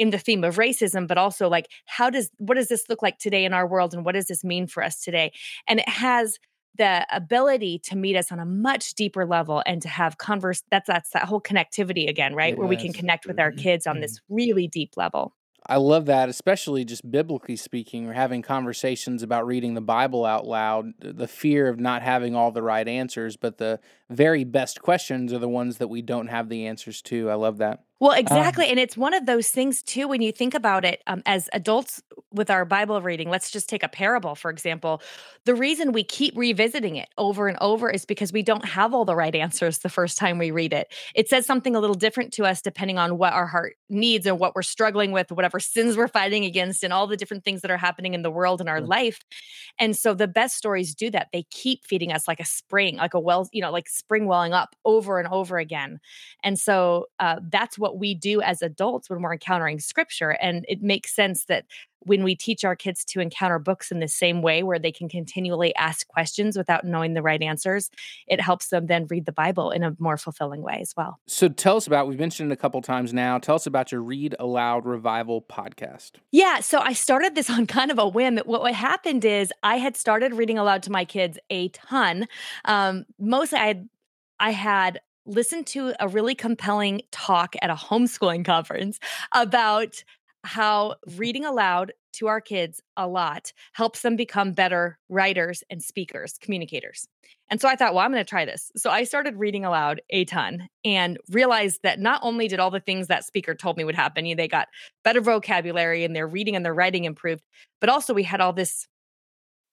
in 0.00 0.08
the 0.08 0.18
theme 0.18 0.42
of 0.42 0.56
racism 0.56 1.06
but 1.06 1.18
also 1.18 1.46
like 1.48 1.68
how 1.84 2.08
does 2.08 2.30
what 2.38 2.54
does 2.54 2.68
this 2.68 2.88
look 2.88 3.02
like 3.02 3.18
today 3.18 3.44
in 3.44 3.52
our 3.52 3.66
world 3.66 3.92
and 3.92 4.04
what 4.04 4.14
does 4.14 4.26
this 4.26 4.42
mean 4.42 4.66
for 4.66 4.82
us 4.82 5.02
today 5.02 5.30
and 5.68 5.78
it 5.78 5.88
has 5.88 6.38
the 6.78 7.06
ability 7.14 7.78
to 7.78 7.96
meet 7.96 8.16
us 8.16 8.32
on 8.32 8.40
a 8.40 8.46
much 8.46 8.94
deeper 8.94 9.26
level 9.26 9.62
and 9.66 9.82
to 9.82 9.88
have 9.88 10.16
converse 10.16 10.62
that's 10.70 10.86
that's 10.86 11.10
that 11.10 11.24
whole 11.24 11.40
connectivity 11.40 12.08
again 12.08 12.34
right 12.34 12.54
yes. 12.54 12.58
where 12.58 12.66
we 12.66 12.76
can 12.76 12.94
connect 12.94 13.26
with 13.26 13.38
our 13.38 13.50
mm-hmm. 13.50 13.60
kids 13.60 13.86
on 13.86 13.96
mm-hmm. 13.96 14.02
this 14.02 14.20
really 14.30 14.66
deep 14.66 14.96
level 14.96 15.34
I 15.66 15.76
love 15.76 16.06
that, 16.06 16.30
especially 16.30 16.86
just 16.86 17.08
biblically 17.10 17.54
speaking, 17.54 18.06
or 18.06 18.14
having 18.14 18.40
conversations 18.40 19.22
about 19.22 19.46
reading 19.46 19.74
the 19.74 19.82
Bible 19.82 20.24
out 20.24 20.46
loud. 20.46 20.94
The 20.98 21.28
fear 21.28 21.68
of 21.68 21.78
not 21.78 22.00
having 22.00 22.34
all 22.34 22.50
the 22.50 22.62
right 22.62 22.88
answers, 22.88 23.36
but 23.36 23.58
the 23.58 23.78
very 24.08 24.42
best 24.42 24.80
questions 24.80 25.34
are 25.34 25.38
the 25.38 25.50
ones 25.50 25.76
that 25.76 25.88
we 25.88 26.00
don't 26.00 26.28
have 26.28 26.48
the 26.48 26.66
answers 26.66 27.02
to. 27.02 27.30
I 27.30 27.34
love 27.34 27.58
that. 27.58 27.84
Well, 28.00 28.12
um 28.30 28.52
exactly. 28.52 28.66
Um, 28.66 28.70
and 28.70 28.78
it's 28.80 28.96
one 28.96 29.12
of 29.14 29.26
those 29.26 29.50
things, 29.50 29.82
too, 29.82 30.08
when 30.08 30.22
you 30.22 30.32
think 30.32 30.54
about 30.54 30.84
it 30.86 31.02
um, 31.06 31.22
as 31.26 31.50
adults 31.52 32.02
with 32.32 32.50
our 32.50 32.64
Bible 32.64 33.02
reading. 33.02 33.28
Let's 33.28 33.50
just 33.50 33.68
take 33.68 33.82
a 33.82 33.88
parable, 33.88 34.34
for 34.34 34.50
example. 34.50 35.02
The 35.44 35.54
reason 35.54 35.92
we 35.92 36.04
keep 36.04 36.34
revisiting 36.36 36.96
it 36.96 37.08
over 37.18 37.48
and 37.48 37.58
over 37.60 37.90
is 37.90 38.04
because 38.06 38.32
we 38.32 38.42
don't 38.42 38.64
have 38.64 38.94
all 38.94 39.04
the 39.04 39.16
right 39.16 39.34
answers 39.34 39.78
the 39.78 39.88
first 39.88 40.16
time 40.16 40.38
we 40.38 40.50
read 40.50 40.72
it. 40.72 40.92
It 41.14 41.28
says 41.28 41.44
something 41.44 41.76
a 41.76 41.80
little 41.80 41.94
different 41.96 42.32
to 42.34 42.44
us 42.44 42.62
depending 42.62 42.98
on 42.98 43.18
what 43.18 43.32
our 43.32 43.46
heart 43.46 43.76
needs 43.90 44.26
and 44.26 44.38
what 44.38 44.54
we're 44.54 44.62
struggling 44.62 45.12
with, 45.12 45.30
whatever 45.32 45.60
sins 45.60 45.96
we're 45.96 46.08
fighting 46.08 46.44
against, 46.44 46.82
and 46.84 46.92
all 46.92 47.06
the 47.06 47.16
different 47.16 47.44
things 47.44 47.62
that 47.62 47.70
are 47.70 47.76
happening 47.76 48.14
in 48.14 48.22
the 48.22 48.30
world 48.30 48.60
and 48.60 48.68
our 48.70 48.80
life. 48.80 49.20
And 49.78 49.96
so 49.96 50.14
the 50.14 50.28
best 50.28 50.56
stories 50.56 50.94
do 50.94 51.10
that. 51.10 51.28
They 51.32 51.44
keep 51.50 51.84
feeding 51.84 52.12
us 52.12 52.28
like 52.28 52.40
a 52.40 52.44
spring, 52.44 52.96
like 52.96 53.14
a 53.14 53.20
well, 53.20 53.48
you 53.52 53.62
know, 53.62 53.70
like 53.72 53.88
spring 53.88 54.26
welling 54.26 54.52
up 54.52 54.76
over 54.84 55.18
and 55.18 55.28
over 55.28 55.58
again. 55.58 55.98
And 56.42 56.58
so 56.58 57.06
uh, 57.18 57.40
that's 57.50 57.78
what 57.78 57.89
what 57.90 57.98
we 57.98 58.14
do 58.14 58.40
as 58.40 58.62
adults 58.62 59.10
when 59.10 59.20
we're 59.20 59.32
encountering 59.32 59.80
scripture. 59.80 60.30
And 60.30 60.64
it 60.68 60.80
makes 60.80 61.14
sense 61.14 61.46
that 61.46 61.64
when 62.02 62.22
we 62.22 62.34
teach 62.34 62.64
our 62.64 62.76
kids 62.76 63.04
to 63.04 63.20
encounter 63.20 63.58
books 63.58 63.90
in 63.90 64.00
the 64.00 64.08
same 64.08 64.40
way 64.40 64.62
where 64.62 64.78
they 64.78 64.92
can 64.92 65.08
continually 65.08 65.74
ask 65.74 66.06
questions 66.08 66.56
without 66.56 66.84
knowing 66.84 67.12
the 67.12 67.20
right 67.20 67.42
answers 67.42 67.90
it 68.26 68.40
helps 68.40 68.68
them 68.68 68.86
then 68.86 69.06
read 69.10 69.26
the 69.26 69.32
bible 69.32 69.70
in 69.70 69.82
a 69.82 69.94
more 69.98 70.16
fulfilling 70.16 70.62
way 70.62 70.78
as 70.80 70.94
well. 70.96 71.20
So 71.26 71.50
tell 71.50 71.76
us 71.76 71.86
about 71.86 72.08
we've 72.08 72.18
mentioned 72.18 72.50
it 72.50 72.54
a 72.54 72.56
couple 72.56 72.80
times 72.80 73.12
now 73.12 73.36
tell 73.38 73.56
us 73.56 73.66
about 73.66 73.92
your 73.92 74.00
read 74.00 74.34
aloud 74.38 74.86
revival 74.86 75.42
podcast. 75.42 76.12
Yeah 76.30 76.60
so 76.60 76.78
i 76.78 76.94
started 76.94 77.34
this 77.34 77.50
on 77.58 77.66
kind 77.66 77.90
of 77.90 77.98
a 77.98 78.08
whim. 78.08 78.38
What, 78.38 78.62
what 78.62 78.74
happened 78.74 79.24
is 79.24 79.52
i 79.62 79.76
had 79.76 79.96
started 79.96 80.32
reading 80.32 80.56
aloud 80.56 80.82
to 80.84 80.92
my 80.92 81.04
kids 81.04 81.38
a 81.50 81.68
ton. 81.68 82.28
Um, 82.64 83.04
mostly 83.18 83.58
i 83.58 83.66
had 83.66 83.88
I 84.40 84.52
had 84.52 85.00
listened 85.30 85.66
to 85.68 85.94
a 86.00 86.08
really 86.08 86.34
compelling 86.34 87.02
talk 87.12 87.54
at 87.62 87.70
a 87.70 87.74
homeschooling 87.74 88.44
conference 88.44 88.98
about 89.32 90.02
how 90.42 90.94
reading 91.16 91.44
aloud 91.44 91.92
to 92.12 92.26
our 92.26 92.40
kids 92.40 92.80
a 92.96 93.06
lot 93.06 93.52
helps 93.72 94.02
them 94.02 94.16
become 94.16 94.52
better 94.52 94.98
writers 95.08 95.62
and 95.70 95.82
speakers, 95.82 96.38
communicators. 96.40 97.06
And 97.50 97.60
so 97.60 97.68
I 97.68 97.76
thought, 97.76 97.94
well, 97.94 98.04
I'm 98.04 98.12
going 98.12 98.24
to 98.24 98.28
try 98.28 98.44
this. 98.44 98.70
So 98.76 98.90
I 98.90 99.04
started 99.04 99.36
reading 99.36 99.64
aloud 99.64 100.00
a 100.10 100.24
ton 100.24 100.68
and 100.84 101.18
realized 101.30 101.80
that 101.82 101.98
not 101.98 102.20
only 102.22 102.48
did 102.48 102.60
all 102.60 102.70
the 102.70 102.80
things 102.80 103.08
that 103.08 103.24
speaker 103.24 103.54
told 103.54 103.76
me 103.76 103.84
would 103.84 103.94
happen, 103.94 104.24
they 104.36 104.48
got 104.48 104.68
better 105.04 105.20
vocabulary 105.20 106.04
and 106.04 106.14
their 106.14 106.26
reading 106.26 106.56
and 106.56 106.64
their 106.64 106.74
writing 106.74 107.04
improved, 107.04 107.42
but 107.80 107.90
also 107.90 108.14
we 108.14 108.22
had 108.22 108.40
all 108.40 108.52
this 108.52 108.86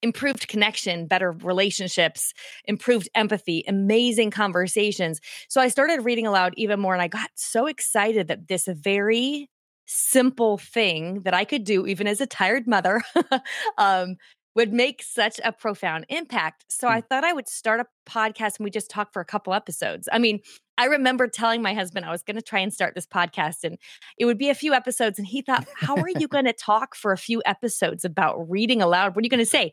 improved 0.01 0.47
connection, 0.47 1.07
better 1.07 1.31
relationships, 1.31 2.33
improved 2.65 3.09
empathy, 3.15 3.63
amazing 3.67 4.31
conversations. 4.31 5.19
So 5.49 5.61
I 5.61 5.67
started 5.67 6.05
reading 6.05 6.27
aloud 6.27 6.53
even 6.57 6.79
more 6.79 6.93
and 6.93 7.01
I 7.01 7.07
got 7.07 7.29
so 7.35 7.65
excited 7.65 8.27
that 8.27 8.47
this 8.47 8.67
very 8.67 9.49
simple 9.87 10.57
thing 10.57 11.21
that 11.21 11.33
I 11.33 11.45
could 11.45 11.63
do 11.63 11.87
even 11.87 12.07
as 12.07 12.19
a 12.19 12.27
tired 12.27 12.67
mother 12.67 13.01
um, 13.77 14.17
would 14.57 14.73
make 14.73 15.03
such 15.03 15.39
a 15.45 15.51
profound 15.51 16.07
impact. 16.09 16.65
So 16.67 16.87
I 16.87 17.01
mm. 17.01 17.07
thought 17.07 17.23
I 17.23 17.31
would 17.31 17.47
start 17.47 17.79
a 17.79 17.85
podcast 18.09 18.57
and 18.57 18.63
we 18.65 18.71
just 18.71 18.89
talk 18.89 19.13
for 19.13 19.21
a 19.21 19.25
couple 19.25 19.53
episodes. 19.53 20.09
I 20.11 20.17
mean, 20.17 20.39
I 20.79 20.85
remember 20.85 21.27
telling 21.27 21.61
my 21.61 21.75
husband 21.75 22.05
I 22.05 22.11
was 22.11 22.23
going 22.23 22.37
to 22.37 22.41
try 22.41 22.59
and 22.59 22.73
start 22.73 22.95
this 22.95 23.05
podcast 23.05 23.63
and 23.63 23.77
it 24.17 24.25
would 24.25 24.39
be 24.39 24.49
a 24.49 24.55
few 24.55 24.73
episodes. 24.73 25.19
And 25.19 25.27
he 25.27 25.43
thought, 25.43 25.67
How 25.75 25.95
are 25.95 26.09
you 26.09 26.27
going 26.27 26.45
to 26.45 26.53
talk 26.53 26.95
for 26.95 27.11
a 27.11 27.17
few 27.17 27.43
episodes 27.45 28.03
about 28.03 28.49
reading 28.49 28.81
aloud? 28.81 29.15
What 29.15 29.21
are 29.21 29.25
you 29.25 29.29
going 29.29 29.39
to 29.39 29.45
say? 29.45 29.71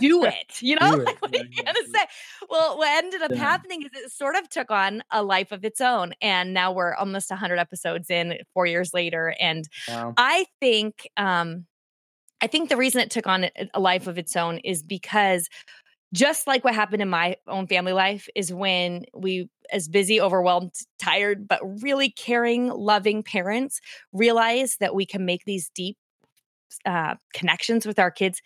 Do 0.00 0.24
it. 0.26 0.62
You 0.62 0.76
know, 0.76 0.92
it. 0.94 1.04
like, 1.04 1.20
what 1.20 1.34
are 1.34 1.38
you 1.38 1.64
going 1.64 1.74
to 1.74 1.90
say? 1.92 2.04
Well, 2.48 2.78
what 2.78 2.88
ended 2.88 3.22
up 3.22 3.32
yeah. 3.32 3.38
happening 3.38 3.82
is 3.82 3.88
it 3.94 4.12
sort 4.12 4.36
of 4.36 4.48
took 4.48 4.70
on 4.70 5.02
a 5.10 5.24
life 5.24 5.50
of 5.50 5.64
its 5.64 5.80
own. 5.80 6.14
And 6.22 6.54
now 6.54 6.70
we're 6.70 6.94
almost 6.94 7.30
100 7.30 7.58
episodes 7.58 8.10
in 8.10 8.38
four 8.54 8.66
years 8.66 8.94
later. 8.94 9.34
And 9.40 9.64
wow. 9.88 10.14
I 10.16 10.46
think, 10.60 11.08
um, 11.16 11.66
I 12.40 12.46
think 12.46 12.68
the 12.68 12.76
reason 12.76 13.00
it 13.00 13.10
took 13.10 13.26
on 13.26 13.46
a 13.74 13.80
life 13.80 14.06
of 14.06 14.18
its 14.18 14.36
own 14.36 14.58
is 14.58 14.82
because 14.82 15.48
just 16.12 16.46
like 16.46 16.64
what 16.64 16.74
happened 16.74 17.02
in 17.02 17.08
my 17.08 17.36
own 17.46 17.66
family 17.66 17.92
life 17.92 18.28
is 18.34 18.52
when 18.52 19.04
we 19.14 19.48
as 19.72 19.88
busy 19.88 20.20
overwhelmed 20.20 20.72
tired 20.98 21.46
but 21.46 21.60
really 21.82 22.10
caring 22.10 22.68
loving 22.68 23.22
parents 23.22 23.80
realize 24.12 24.76
that 24.80 24.94
we 24.94 25.06
can 25.06 25.24
make 25.24 25.44
these 25.44 25.70
deep 25.74 25.96
uh, 26.84 27.14
connections 27.32 27.86
with 27.86 27.98
our 27.98 28.10
kids 28.10 28.42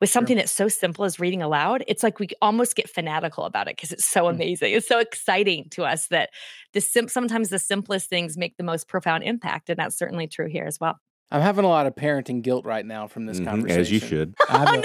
with 0.00 0.10
something 0.10 0.36
that's 0.36 0.52
so 0.52 0.68
simple 0.68 1.04
as 1.04 1.20
reading 1.20 1.42
aloud 1.42 1.84
it's 1.86 2.02
like 2.02 2.18
we 2.18 2.28
almost 2.40 2.76
get 2.76 2.88
fanatical 2.88 3.44
about 3.44 3.68
it 3.68 3.76
because 3.76 3.92
it's 3.92 4.04
so 4.04 4.24
mm. 4.24 4.30
amazing 4.30 4.72
it's 4.72 4.88
so 4.88 4.98
exciting 4.98 5.66
to 5.70 5.84
us 5.84 6.08
that 6.08 6.30
the 6.72 6.80
sim- 6.80 7.08
sometimes 7.08 7.50
the 7.50 7.58
simplest 7.58 8.08
things 8.08 8.36
make 8.36 8.56
the 8.56 8.64
most 8.64 8.88
profound 8.88 9.22
impact 9.22 9.68
and 9.68 9.78
that's 9.78 9.96
certainly 9.96 10.26
true 10.26 10.48
here 10.48 10.64
as 10.64 10.80
well 10.80 10.98
I'm 11.32 11.40
having 11.40 11.64
a 11.64 11.68
lot 11.68 11.86
of 11.86 11.94
parenting 11.94 12.42
guilt 12.42 12.66
right 12.66 12.84
now 12.84 13.06
from 13.06 13.24
this 13.24 13.38
mm-hmm, 13.38 13.48
conversation. 13.48 13.80
As 13.80 13.90
you 13.90 14.00
should. 14.00 14.34
oh 14.50 14.64
no, 14.64 14.80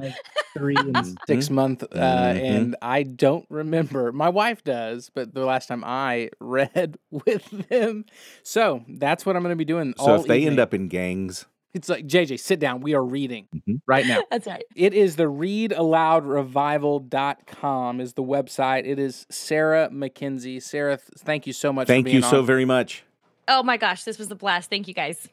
no. 0.00 0.10
three 0.52 0.74
and 0.76 0.96
6 0.96 1.16
mm-hmm. 1.28 1.54
month, 1.54 1.84
uh, 1.84 1.86
mm-hmm. 1.86 2.44
and 2.44 2.74
I 2.82 3.04
don't 3.04 3.46
remember. 3.48 4.10
My 4.10 4.28
wife 4.28 4.64
does, 4.64 5.12
but 5.14 5.32
the 5.32 5.44
last 5.44 5.68
time 5.68 5.84
I 5.86 6.30
read 6.40 6.98
with 7.10 7.48
them. 7.68 8.06
So 8.42 8.82
that's 8.88 9.24
what 9.24 9.36
I'm 9.36 9.42
going 9.42 9.52
to 9.52 9.56
be 9.56 9.64
doing. 9.64 9.94
So 9.96 10.16
if 10.16 10.26
they 10.26 10.38
evening. 10.38 10.54
end 10.54 10.60
up 10.60 10.74
in 10.74 10.88
gangs. 10.88 11.46
It's 11.72 11.88
like 11.88 12.04
JJ, 12.06 12.40
sit 12.40 12.58
down. 12.60 12.82
We 12.82 12.94
are 12.94 13.04
reading 13.04 13.48
mm-hmm. 13.54 13.76
right 13.86 14.04
now. 14.04 14.24
That's 14.30 14.46
right. 14.46 14.62
It 14.74 14.92
is 14.92 15.16
the 15.16 15.24
readaloudrevival.com 15.24 18.00
is 18.00 18.12
the 18.12 18.22
website. 18.22 18.86
It 18.86 18.98
is 18.98 19.26
Sarah 19.30 19.88
Mackenzie. 19.90 20.60
Sarah, 20.60 20.98
thank 20.98 21.46
you 21.46 21.54
so 21.54 21.72
much. 21.72 21.86
Thank 21.86 22.08
you 22.08 22.20
so 22.20 22.42
very 22.42 22.66
much. 22.66 23.04
Oh 23.48 23.62
my 23.62 23.78
gosh, 23.78 24.04
this 24.04 24.18
was 24.18 24.30
a 24.30 24.34
blast. 24.34 24.68
Thank 24.68 24.86
you 24.86 24.94
guys. 24.94 25.28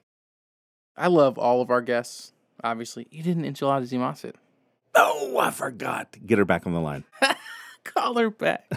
I 0.97 1.07
love 1.07 1.37
all 1.37 1.61
of 1.61 1.69
our 1.69 1.81
guests. 1.81 2.33
Obviously, 2.63 3.07
you 3.11 3.23
didn't 3.23 3.45
enchiladas 3.45 3.91
y 3.93 4.15
it. 4.23 4.35
Oh, 4.95 5.37
I 5.37 5.51
forgot. 5.51 6.17
Get 6.25 6.37
her 6.37 6.45
back 6.45 6.65
on 6.67 6.73
the 6.73 6.81
line. 6.81 7.03
Call 7.83 8.17
her 8.17 8.29
back. 8.29 8.69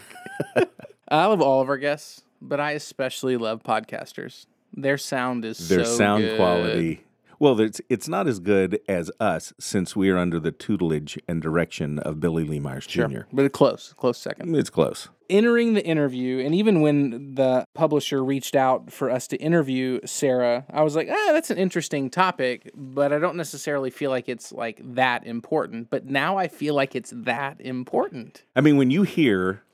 I 1.09 1.27
love 1.27 1.43
all 1.43 1.61
of 1.61 1.69
our 1.69 1.79
guests, 1.79 2.23
but 2.41 2.61
I 2.61 2.73
especially 2.73 3.37
love 3.37 3.63
podcasters. 3.63 4.47
Their 4.75 4.99
sound 4.99 5.45
is 5.45 5.69
Their 5.69 5.85
so 5.85 5.97
sound 5.97 6.23
good. 6.25 6.37
quality. 6.37 7.05
Well, 7.43 7.59
it's 7.59 7.81
it's 7.89 8.07
not 8.07 8.29
as 8.29 8.39
good 8.39 8.79
as 8.89 9.11
us 9.19 9.53
since 9.59 9.97
we 9.97 10.11
are 10.11 10.17
under 10.17 10.39
the 10.39 10.53
tutelage 10.53 11.19
and 11.27 11.43
direction 11.43 11.99
of 11.99 12.21
Billy 12.21 12.45
Lee 12.45 12.61
Myers 12.61 12.85
Sure, 12.89 13.09
Jr. 13.09 13.23
but 13.33 13.45
a 13.45 13.51
close, 13.51 13.93
close 13.97 14.17
second. 14.17 14.55
It's 14.55 14.71
close. 14.71 15.09
entering 15.29 15.75
the 15.75 15.85
interview, 15.85 16.39
and 16.39 16.55
even 16.55 16.83
when 16.83 17.35
the 17.35 17.65
publisher 17.75 18.25
reached 18.25 18.55
out 18.55 18.93
for 18.93 19.11
us 19.11 19.27
to 19.27 19.37
interview 19.39 19.99
Sarah, 20.05 20.65
I 20.71 20.83
was 20.83 20.95
like, 20.95 21.09
ah, 21.11 21.31
that's 21.33 21.51
an 21.51 21.59
interesting 21.59 22.11
topic, 22.11 22.71
but 22.77 23.13
I 23.13 23.19
don't 23.19 23.35
necessarily 23.35 23.91
feel 23.91 24.13
like 24.13 24.29
it's 24.29 24.53
like 24.53 24.81
that 24.95 25.27
important. 25.27 25.91
But 25.91 26.07
now 26.07 26.37
I 26.37 26.47
feel 26.47 26.77
like 26.77 26.95
it's 26.95 27.13
that 27.13 27.61
important. 27.61 28.45
I 28.55 28.61
mean, 28.61 28.77
when 28.77 28.93
you 28.93 29.03
hear 29.03 29.65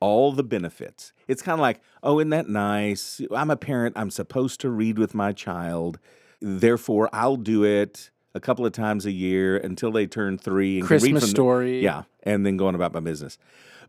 all 0.00 0.32
the 0.32 0.42
benefits, 0.42 1.12
it's 1.28 1.42
kind 1.42 1.60
of 1.60 1.60
like, 1.60 1.82
oh, 2.02 2.20
isn't 2.20 2.30
that 2.30 2.48
nice? 2.48 3.20
I'm 3.30 3.50
a 3.50 3.56
parent. 3.58 3.98
I'm 3.98 4.10
supposed 4.10 4.62
to 4.62 4.70
read 4.70 4.98
with 4.98 5.14
my 5.14 5.32
child. 5.34 5.98
Therefore, 6.42 7.08
I'll 7.12 7.36
do 7.36 7.64
it 7.64 8.10
a 8.34 8.40
couple 8.40 8.66
of 8.66 8.72
times 8.72 9.06
a 9.06 9.12
year 9.12 9.56
until 9.56 9.92
they 9.92 10.06
turn 10.06 10.38
three. 10.38 10.78
And 10.78 10.86
Christmas 10.86 11.22
from 11.22 11.30
story. 11.30 11.80
yeah, 11.80 12.02
and 12.22 12.44
then 12.44 12.56
going 12.56 12.74
about 12.74 12.92
my 12.92 13.00
business. 13.00 13.38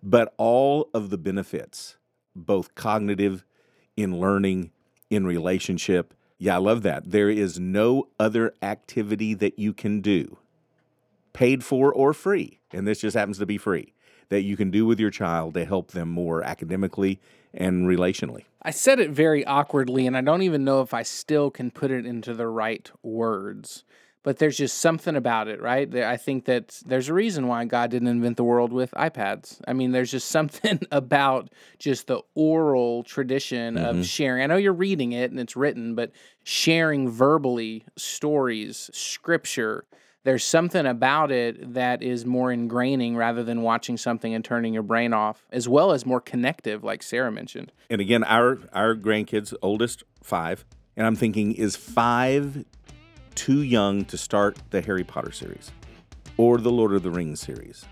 But 0.02 0.34
all 0.38 0.89
of 0.94 1.10
the 1.10 1.18
benefits, 1.18 1.98
both 2.36 2.76
cognitive, 2.76 3.44
in 3.96 4.20
learning, 4.20 4.72
in 5.10 5.26
relationship, 5.26 6.13
yeah, 6.38 6.56
I 6.56 6.60
love 6.60 6.82
that. 6.84 7.12
There 7.12 7.30
is 7.30 7.60
no 7.60 8.10
other 8.20 8.54
activity 8.62 9.34
that 9.36 9.58
you 9.58 9.74
can 9.74 10.02
do, 10.02 10.38
paid 11.32 11.63
for 11.63 11.94
or 11.94 12.13
free, 12.13 12.60
and 12.72 12.88
this 12.88 13.02
just 13.02 13.16
happens 13.16 13.38
to 13.38 13.46
be 13.46 13.58
free, 13.58 13.94
that 14.30 14.42
you 14.42 14.58
can 14.58 14.72
do 14.72 14.86
with 14.86 15.00
your 15.00 15.12
child 15.12 15.54
to 15.56 15.66
help 15.66 15.92
them 15.92 16.10
more 16.10 16.44
academically 16.44 17.20
and 17.54 17.88
relationally. 17.88 18.46
I 18.62 18.72
said 18.72 19.00
it 19.00 19.12
very 19.12 19.46
awkwardly, 19.46 20.08
and 20.08 20.18
I 20.18 20.22
don't 20.22 20.42
even 20.42 20.64
know 20.64 20.82
if 20.82 20.94
I 20.94 21.04
still 21.04 21.52
can 21.52 21.70
put 21.70 21.92
it 21.92 22.06
into 22.06 22.34
the 22.34 22.48
right 22.48 22.90
words. 23.04 23.84
But 24.24 24.38
there's 24.38 24.56
just 24.56 24.78
something 24.78 25.18
about 25.18 25.50
it, 25.50 25.62
right? 25.62 25.94
I 25.96 26.16
think 26.16 26.46
that 26.46 26.82
there's 26.86 27.10
a 27.10 27.14
reason 27.14 27.48
why 27.48 27.66
God 27.66 27.92
didn't 27.92 28.08
invent 28.08 28.38
the 28.38 28.46
world 28.46 28.72
with 28.72 28.92
iPads. 28.92 29.60
I 29.68 29.74
mean, 29.74 29.92
there's 29.92 30.12
just 30.12 30.28
something 30.32 30.80
about 30.92 31.50
just 31.78 32.08
the 32.08 32.22
oral 32.34 33.04
tradition 33.04 33.78
of 33.78 33.96
mm-hmm. 33.98 34.04
sharing. 34.04 34.44
I 34.44 34.48
know 34.48 34.56
you're 34.56 34.72
reading 34.72 35.12
it 35.12 35.32
and 35.32 35.42
it's 35.42 35.58
written, 35.58 35.94
but 35.94 36.12
sharing 36.42 37.10
verbally 37.10 37.84
stories, 37.98 38.90
scripture, 38.94 39.84
there's 40.24 40.44
something 40.44 40.86
about 40.86 41.32
it 41.32 41.74
that 41.74 42.02
is 42.02 42.26
more 42.26 42.50
ingraining 42.50 43.16
rather 43.16 43.44
than 43.44 43.62
watching 43.62 43.98
something 43.98 44.34
and 44.34 44.44
turning 44.44 44.74
your 44.74 44.84
brain 44.84 45.14
off, 45.14 45.46
as 45.52 45.68
well 45.68 45.92
as 45.92 46.06
more 46.06 46.22
connective, 46.22 46.84
like 46.84 47.04
Sarah 47.04 47.32
mentioned. 47.32 47.72
And 47.90 48.00
again, 48.02 48.24
our 48.24 48.60
our 48.74 48.96
grandkids, 48.96 49.54
oldest 49.62 50.04
five, 50.22 50.66
and 50.96 51.06
I'm 51.06 51.16
thinking, 51.16 51.54
is 51.54 51.76
five 51.76 52.66
too 53.36 53.62
young 53.62 54.06
to 54.06 54.18
start 54.18 54.58
the 54.70 54.82
Harry 54.82 55.04
Potter 55.04 55.32
series 55.32 55.72
or 56.38 56.58
the 56.58 56.72
Lord 56.72 56.94
of 56.94 57.04
the 57.04 57.12
Rings 57.12 57.40
series? 57.40 57.86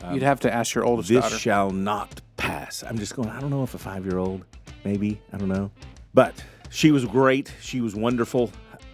You'd 0.00 0.22
um, 0.22 0.26
have 0.26 0.40
to 0.40 0.52
ask 0.52 0.74
your 0.74 0.84
oldest 0.84 1.08
this 1.08 1.22
daughter. 1.22 1.38
shall 1.38 1.70
not 1.70 2.20
pass. 2.36 2.82
I'm 2.86 2.98
just 2.98 3.16
going, 3.16 3.28
I 3.28 3.40
don't 3.40 3.50
know 3.50 3.62
if 3.62 3.74
a 3.74 3.78
five 3.78 4.04
year 4.04 4.18
old, 4.18 4.44
maybe, 4.84 5.20
I 5.32 5.38
don't 5.38 5.48
know. 5.48 5.70
But 6.12 6.42
she 6.70 6.90
was 6.90 7.04
great. 7.04 7.52
She 7.60 7.80
was 7.80 7.94
wonderful. 7.94 8.50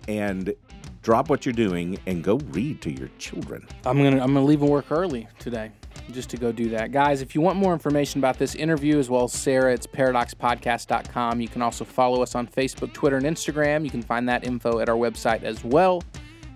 And 0.07 0.55
drop 1.03 1.31
what 1.31 1.47
you're 1.47 1.53
doing 1.53 1.99
and 2.07 2.23
go 2.23 2.37
read 2.51 2.81
to 2.83 2.91
your 2.91 3.09
children. 3.19 3.67
I'm 3.85 4.03
gonna 4.03 4.23
I'm 4.23 4.35
gonna 4.35 4.45
leave 4.45 4.61
work 4.61 4.91
early 4.91 5.29
today 5.39 5.73
just 6.11 6.31
to 6.31 6.37
go 6.37 6.53
do 6.53 6.69
that. 6.71 6.93
Guys, 6.93 7.23
if 7.23 7.35
you 7.35 7.41
want 7.41 7.57
more 7.57 7.73
information 7.73 8.21
about 8.21 8.39
this 8.39 8.55
interview 8.55 8.99
as 8.99 9.09
well 9.09 9.25
as 9.25 9.33
Sarah, 9.33 9.73
it's 9.73 9.87
paradoxpodcast.com. 9.87 11.41
You 11.41 11.49
can 11.49 11.63
also 11.63 11.85
follow 11.85 12.23
us 12.23 12.35
on 12.35 12.47
Facebook, 12.47 12.93
Twitter, 12.93 13.17
and 13.17 13.27
Instagram. 13.27 13.85
You 13.85 13.91
can 13.91 14.03
find 14.03 14.29
that 14.29 14.47
info 14.47 14.81
at 14.81 14.89
our 14.89 14.97
website 14.97 15.43
as 15.43 15.65
well. 15.65 16.03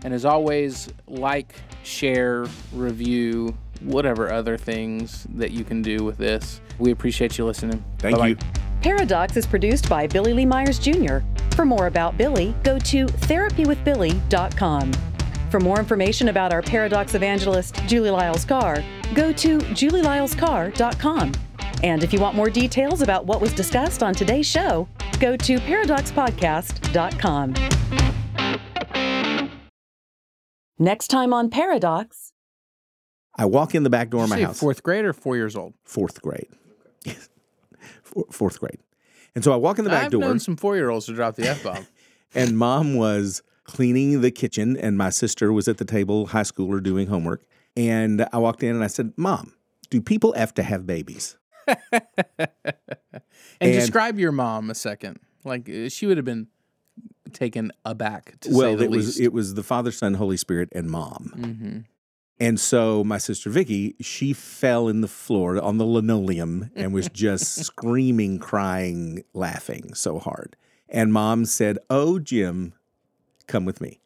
And 0.05 0.13
as 0.13 0.25
always, 0.25 0.93
like, 1.07 1.55
share, 1.83 2.47
review, 2.73 3.57
whatever 3.81 4.33
other 4.33 4.57
things 4.57 5.27
that 5.35 5.51
you 5.51 5.65
can 5.65 5.83
do 5.83 6.05
with 6.05 6.19
this. 6.19 6.61
We 6.79 6.91
appreciate 6.91 7.39
you 7.39 7.45
listening. 7.45 7.83
Thank 7.99 8.17
Bye-bye. 8.17 8.29
you. 8.29 8.37
Paradox 8.83 9.37
is 9.37 9.47
produced 9.47 9.89
by 9.89 10.07
Billy 10.07 10.35
Lee 10.35 10.45
Myers 10.45 10.79
Jr. 10.79 11.19
For 11.55 11.65
more 11.65 11.87
about 11.87 12.19
Billy, 12.19 12.55
go 12.65 12.79
to 12.81 13.07
therapywithbilly.com. 13.07 14.93
For 15.51 15.61
more 15.61 15.79
information 15.79 16.29
about 16.29 16.53
our 16.53 16.63
Paradox 16.63 17.15
evangelist, 17.15 17.77
Julie 17.87 18.11
Lyles 18.11 18.45
Carr, 18.45 18.83
go 19.15 19.33
to 19.35 19.59
julielylescarr.com. 19.59 21.33
And 21.85 22.03
if 22.03 22.13
you 22.13 22.19
want 22.19 22.35
more 22.35 22.51
details 22.51 23.03
about 23.03 23.27
what 23.27 23.41
was 23.41 23.53
discussed 23.53 24.03
on 24.03 24.15
today's 24.15 24.47
show, 24.47 24.89
go 25.21 25.37
to 25.37 25.59
paradoxpodcast.com. 25.59 27.55
Next 30.79 31.07
time 31.09 31.33
on 31.33 31.51
Paradox, 31.51 32.33
I 33.37 33.45
walk 33.47 33.77
in 33.77 33.85
the 33.85 33.91
back 33.91 34.11
door 34.11 34.25
of 34.25 34.31
my 34.31 34.41
house. 34.41 34.59
Fourth 34.59 34.83
grade 34.83 35.05
or 35.05 35.13
four 35.13 35.37
years 35.37 35.55
old? 35.55 35.75
fourth 35.85 36.21
grade. 36.21 36.49
Fourth 38.31 38.59
grade. 38.61 38.79
And 39.35 39.43
so 39.43 39.53
I 39.53 39.57
walk 39.57 39.79
in 39.79 39.85
the 39.85 39.91
back 39.91 40.05
I've 40.07 40.11
door. 40.13 40.21
known 40.21 40.39
some 40.39 40.57
four 40.57 40.77
year 40.77 40.91
olds 40.91 41.07
to 41.07 41.15
drop 41.15 41.35
the 41.37 41.49
F 41.49 41.63
bomb. 41.63 41.87
and 42.35 42.57
mom 42.59 42.95
was 42.97 43.43
cleaning 43.65 44.21
the 44.21 44.31
kitchen 44.31 44.77
and 44.77 44.97
my 44.99 45.11
sister 45.11 45.53
was 45.53 45.69
at 45.69 45.79
the 45.79 45.85
table 45.85 46.27
high 46.27 46.43
schooler 46.43 46.83
doing 46.83 47.07
homework 47.07 47.43
and 47.77 48.27
i 48.31 48.37
walked 48.37 48.63
in 48.63 48.75
and 48.75 48.85
i 48.85 48.87
said 48.87 49.11
mom 49.17 49.55
do 49.89 50.03
people 50.03 50.35
have 50.35 50.53
to 50.53 50.63
have 50.63 50.87
babies 50.87 51.39
And, 53.61 53.71
And- 53.71 53.73
describe 53.81 54.19
your 54.19 54.33
mom 54.33 54.69
a 54.69 54.75
second. 54.75 55.19
Like 55.45 55.69
uh, 55.71 55.89
she 55.89 56.05
would 56.07 56.17
have 56.19 56.27
been 56.27 56.49
taken 57.33 57.73
aback 57.85 58.39
to 58.41 58.51
well 58.53 58.81
it 58.81 58.91
was 58.91 59.19
it 59.19 59.33
was 59.33 59.55
the 59.55 59.63
father 59.63 59.91
son 59.91 60.15
holy 60.15 60.37
spirit 60.37 60.69
and 60.73 60.89
mom 60.91 61.33
hmm 61.35 61.79
and 62.41 62.59
so 62.59 63.05
my 63.05 63.19
sister 63.19 63.51
vicky 63.51 63.95
she 64.01 64.33
fell 64.33 64.89
in 64.89 65.01
the 65.01 65.09
floor 65.09 65.63
on 65.63 65.79
the 65.79 65.85
linoleum 65.87 66.71
and 66.75 66.93
was 66.93 67.09
just 67.09 67.55
screaming 67.65 68.39
crying 68.39 69.25
laughing 69.33 69.95
so 69.95 70.19
hard. 70.19 70.57
And 70.89 71.13
mom 71.13 71.45
said 71.45 71.79
oh 71.91 72.19
jim 72.19 72.75
come 73.47 73.65
with 73.65 73.81
me 73.81 74.01